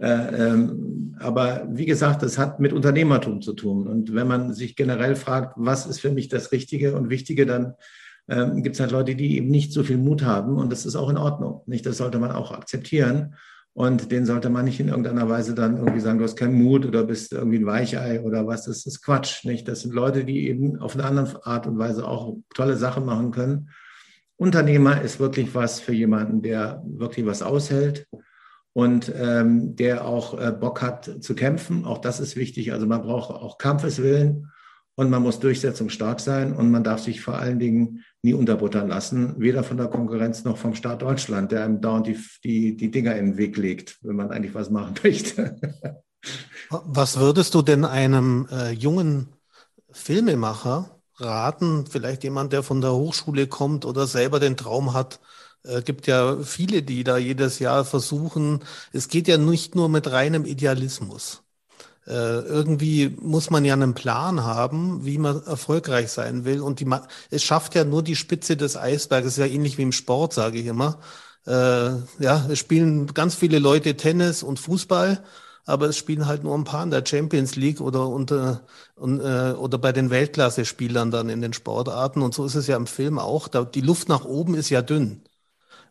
[0.00, 3.86] Äh, ähm, aber wie gesagt, das hat mit Unternehmertum zu tun.
[3.86, 7.74] Und wenn man sich generell fragt, was ist für mich das Richtige und Wichtige, dann
[8.28, 10.56] ähm, gibt es halt Leute, die eben nicht so viel Mut haben.
[10.56, 11.62] Und das ist auch in Ordnung.
[11.66, 11.86] Nicht?
[11.86, 13.36] Das sollte man auch akzeptieren.
[13.72, 16.84] Und den sollte man nicht in irgendeiner Weise dann irgendwie sagen, du hast keinen Mut
[16.86, 18.64] oder bist irgendwie ein Weichei oder was.
[18.64, 19.44] Das ist Quatsch.
[19.44, 19.68] Nicht?
[19.68, 23.30] Das sind Leute, die eben auf eine andere Art und Weise auch tolle Sachen machen
[23.30, 23.68] können
[24.36, 28.06] Unternehmer ist wirklich was für jemanden, der wirklich was aushält
[28.72, 31.86] und ähm, der auch äh, Bock hat zu kämpfen.
[31.86, 32.72] Auch das ist wichtig.
[32.72, 34.52] Also man braucht auch Kampfeswillen
[34.94, 39.34] und man muss durchsetzungsstark sein und man darf sich vor allen Dingen nie unterbuttern lassen,
[39.38, 43.16] weder von der Konkurrenz noch vom Staat Deutschland, der einem dauernd die, die, die Dinger
[43.16, 45.58] in den Weg legt, wenn man eigentlich was machen möchte.
[46.68, 49.28] Was würdest du denn einem äh, jungen
[49.90, 51.86] Filmemacher raten?
[51.86, 55.20] Vielleicht jemand, der von der Hochschule kommt oder selber den Traum hat.
[55.64, 58.64] Äh, gibt ja viele, die da jedes Jahr versuchen.
[58.92, 61.42] Es geht ja nicht nur mit reinem Idealismus.
[62.06, 66.60] Äh, irgendwie muss man ja einen Plan haben, wie man erfolgreich sein will.
[66.60, 66.88] Und die,
[67.30, 69.32] es schafft ja nur die Spitze des Eisberges.
[69.32, 71.00] ist ja ähnlich wie im Sport, sage ich immer.
[71.46, 71.50] Äh,
[72.20, 75.22] ja, es spielen ganz viele Leute Tennis und Fußball
[75.66, 78.62] aber es spielen halt nur ein paar in der Champions League oder unter
[78.94, 82.22] und, äh, oder bei den Weltklasse-Spielern dann in den Sportarten.
[82.22, 83.48] Und so ist es ja im Film auch.
[83.48, 85.22] Da, die Luft nach oben ist ja dünn.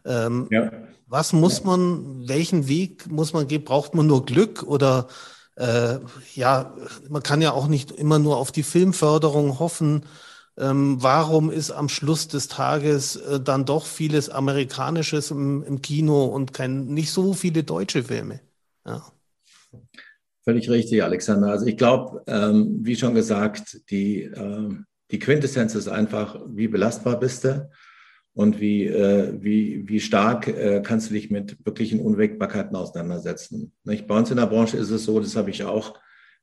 [0.06, 0.72] Ähm, ja.
[1.08, 3.64] Was muss man, welchen Weg muss man gehen?
[3.64, 5.08] Braucht man nur Glück oder
[5.56, 6.00] äh,
[6.34, 6.76] ja,
[7.10, 10.06] man kann ja auch nicht immer nur auf die Filmförderung hoffen.
[10.58, 16.26] Ähm, warum ist am Schluss des Tages äh, dann doch vieles Amerikanisches im, im Kino
[16.26, 18.40] und kein, nicht so viele deutsche Filme?
[18.86, 19.04] Ja.
[20.44, 21.48] Völlig richtig, Alexander.
[21.48, 24.70] Also ich glaube, ähm, wie schon gesagt, die, äh,
[25.12, 27.68] die Quintessenz ist einfach, wie belastbar bist du
[28.34, 33.72] und wie, äh, wie, wie stark äh, kannst du dich mit wirklichen Unwägbarkeiten auseinandersetzen.
[33.86, 34.08] Nicht?
[34.08, 35.98] Bei uns in der Branche ist es so, das habe ich auch,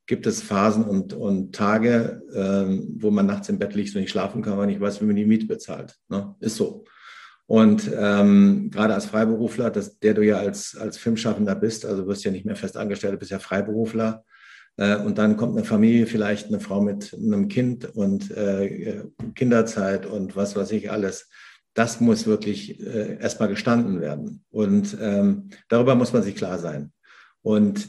[0.06, 4.10] gibt es Phasen und, und Tage, ähm, wo man nachts im Bett liegt und nicht
[4.10, 5.96] schlafen kann, weil nicht weiß, wie man die Miete bezahlt.
[6.08, 6.34] Ne?
[6.40, 6.84] Ist so.
[7.52, 12.24] Und ähm, gerade als Freiberufler, das, der du ja als, als Filmschaffender bist, also wirst
[12.24, 14.24] ja nicht mehr fest angestellt, bist ja Freiberufler.
[14.78, 19.02] Äh, und dann kommt eine Familie, vielleicht eine Frau mit einem Kind und äh,
[19.34, 21.28] Kinderzeit und was weiß ich alles.
[21.74, 24.46] Das muss wirklich äh, erstmal gestanden werden.
[24.50, 26.90] Und ähm, darüber muss man sich klar sein.
[27.42, 27.86] Und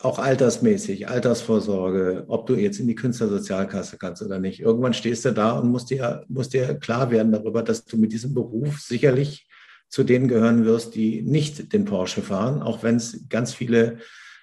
[0.00, 4.60] auch altersmäßig, Altersvorsorge, ob du jetzt in die Künstlersozialkasse kannst oder nicht.
[4.60, 8.12] Irgendwann stehst du da und musst dir, musst dir klar werden darüber, dass du mit
[8.12, 9.48] diesem Beruf sicherlich
[9.88, 13.98] zu denen gehören wirst, die nicht den Porsche fahren, auch wenn es ganz viele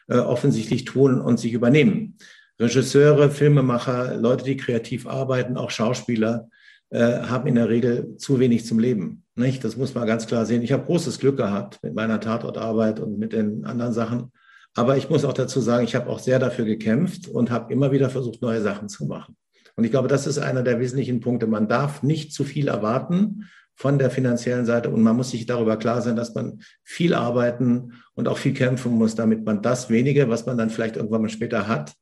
[0.07, 2.17] äh, offensichtlich tun und sich übernehmen.
[2.59, 6.47] Regisseure, Filmemacher, Leute, die kreativ arbeiten, auch Schauspieler,
[6.89, 9.23] äh, haben in der Regel zu wenig zum Leben.
[9.35, 9.63] Nicht?
[9.63, 10.61] Das muss man ganz klar sehen.
[10.61, 14.31] Ich habe großes Glück gehabt mit meiner Tatortarbeit und mit den anderen Sachen.
[14.75, 17.91] Aber ich muss auch dazu sagen, ich habe auch sehr dafür gekämpft und habe immer
[17.91, 19.35] wieder versucht, neue Sachen zu machen.
[19.75, 21.47] Und ich glaube, das ist einer der wesentlichen Punkte.
[21.47, 25.77] Man darf nicht zu viel erwarten von der finanziellen Seite und man muss sich darüber
[25.77, 30.29] klar sein, dass man viel arbeiten und auch viel kämpfen muss, damit man das wenige,
[30.29, 31.93] was man dann vielleicht irgendwann mal später hat,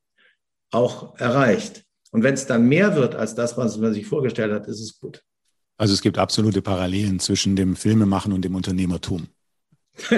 [0.71, 1.85] auch erreicht.
[2.11, 4.99] Und wenn es dann mehr wird als das, was man sich vorgestellt hat, ist es
[4.99, 5.23] gut.
[5.77, 9.27] Also es gibt absolute Parallelen zwischen dem Filmemachen und dem Unternehmertum.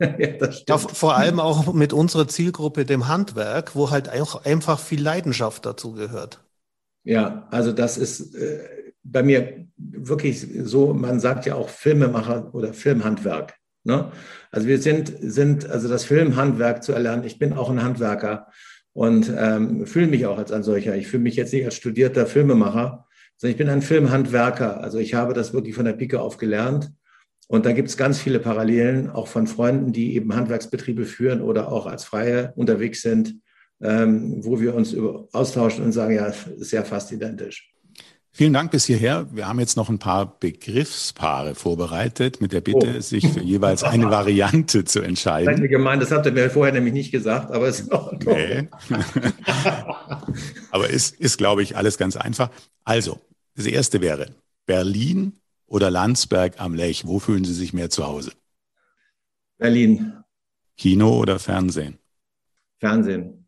[0.00, 5.02] ja, ja, vor allem auch mit unserer Zielgruppe, dem Handwerk, wo halt auch einfach viel
[5.02, 6.40] Leidenschaft dazu gehört.
[7.04, 8.58] Ja, also das ist äh,
[9.02, 13.54] bei mir wirklich so, man sagt ja auch Filmemacher oder Filmhandwerk.
[13.84, 14.10] Ne?
[14.50, 17.24] Also wir sind, sind, also das Filmhandwerk zu erlernen.
[17.24, 18.48] Ich bin auch ein Handwerker
[18.92, 20.96] und ähm, fühle mich auch als ein solcher.
[20.96, 24.80] Ich fühle mich jetzt nicht als studierter Filmemacher, sondern ich bin ein Filmhandwerker.
[24.82, 26.92] Also ich habe das wirklich von der Pike auf gelernt
[27.48, 31.72] und da gibt es ganz viele Parallelen, auch von Freunden, die eben Handwerksbetriebe führen oder
[31.72, 33.36] auch als Freie unterwegs sind,
[33.80, 37.72] ähm, wo wir uns über, austauschen und sagen, ja, ist ja fast identisch.
[38.32, 39.26] Vielen Dank bis hierher.
[39.32, 43.00] Wir haben jetzt noch ein paar Begriffspaare vorbereitet, mit der Bitte, oh.
[43.00, 45.60] sich für jeweils eine Variante zu entscheiden.
[45.60, 48.68] Das gemeint, das habt ihr mir vorher nämlich nicht gesagt, aber es ist auch nee.
[50.70, 52.50] Aber ist, ist, glaube ich, alles ganz einfach.
[52.84, 53.18] Also,
[53.56, 54.26] das erste wäre
[54.66, 55.32] Berlin
[55.68, 57.06] oder Landsberg am Lech?
[57.06, 58.32] Wo fühlen Sie sich mehr zu Hause?
[59.58, 60.24] Berlin.
[60.76, 61.98] Kino oder Fernsehen?
[62.78, 63.46] Fernsehen.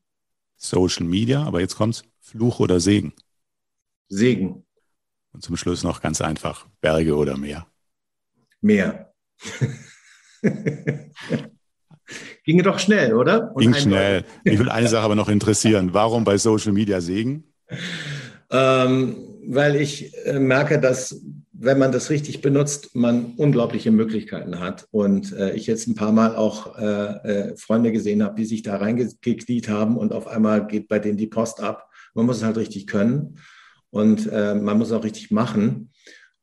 [0.57, 2.05] Social Media, aber jetzt kommt's.
[2.21, 3.12] Fluch oder Segen?
[4.09, 4.66] Segen.
[5.33, 6.66] Und zum Schluss noch ganz einfach.
[6.81, 7.66] Berge oder Meer?
[8.61, 9.12] Meer.
[12.45, 13.55] Ginge doch schnell, oder?
[13.55, 14.25] Und Ging schnell.
[14.45, 15.95] Mich will eine Sache aber noch interessieren.
[15.95, 17.45] Warum bei Social Media Segen?
[18.51, 21.23] Ähm, weil ich äh, merke, dass
[21.62, 24.88] wenn man das richtig benutzt, man unglaubliche Möglichkeiten hat.
[24.92, 28.62] Und äh, ich jetzt ein paar Mal auch äh, äh, Freunde gesehen habe, die sich
[28.62, 31.90] da reingekniet haben und auf einmal geht bei denen die Post ab.
[32.14, 33.38] Man muss es halt richtig können
[33.90, 35.92] und äh, man muss es auch richtig machen.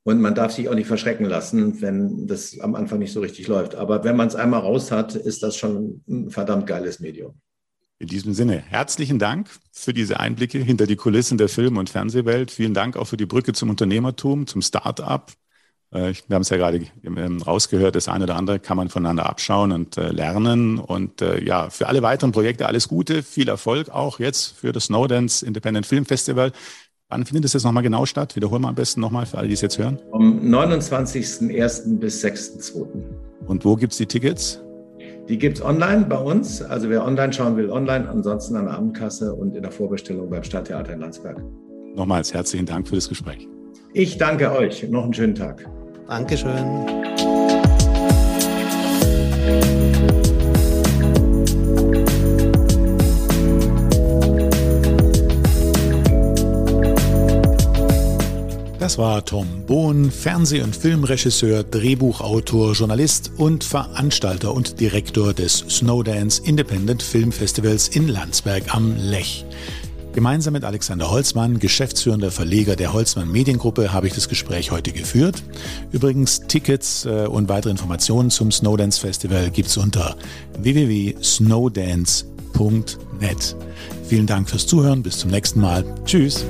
[0.03, 3.47] Und man darf sich auch nicht verschrecken lassen, wenn das am Anfang nicht so richtig
[3.47, 3.75] läuft.
[3.75, 7.41] Aber wenn man es einmal raus hat, ist das schon ein verdammt geiles Medium.
[7.99, 12.51] In diesem Sinne, herzlichen Dank für diese Einblicke hinter die Kulissen der Film- und Fernsehwelt.
[12.51, 15.31] Vielen Dank auch für die Brücke zum Unternehmertum, zum Start-up.
[15.91, 19.25] Äh, wir haben es ja gerade ähm, rausgehört, das eine oder andere kann man voneinander
[19.25, 20.77] abschauen und äh, lernen.
[20.77, 24.85] Und äh, ja, für alle weiteren Projekte alles Gute, viel Erfolg auch jetzt für das
[24.85, 26.51] Snowdance Independent Film Festival.
[27.09, 28.35] Wann findet es jetzt nochmal genau statt?
[28.35, 29.97] Wiederholen wir am besten nochmal für alle, die es jetzt hören.
[30.11, 31.97] Vom 29.01.
[31.97, 32.85] bis 6.02.
[33.47, 34.61] Und wo gibt es die Tickets?
[35.27, 36.61] Die gibt es online bei uns.
[36.61, 38.07] Also wer online schauen will, online.
[38.09, 41.43] Ansonsten an der Abendkasse und in der Vorbestellung beim Stadttheater in Landsberg.
[41.95, 43.47] Nochmals herzlichen Dank für das Gespräch.
[43.93, 44.87] Ich danke euch.
[44.89, 45.69] Noch einen schönen Tag.
[46.07, 46.85] Dankeschön.
[58.87, 66.41] Das war Tom Bohn, Fernseh- und Filmregisseur, Drehbuchautor, Journalist und Veranstalter und Direktor des Snowdance
[66.45, 69.43] Independent Film Festivals in Landsberg am Lech.
[70.13, 75.43] Gemeinsam mit Alexander Holzmann, geschäftsführender Verleger der Holzmann Mediengruppe, habe ich das Gespräch heute geführt.
[75.91, 80.15] Übrigens, Tickets äh, und weitere Informationen zum Snowdance Festival gibt es unter
[80.59, 83.55] www.snowdance.net.
[84.07, 85.83] Vielen Dank fürs Zuhören, bis zum nächsten Mal.
[86.05, 86.45] Tschüss.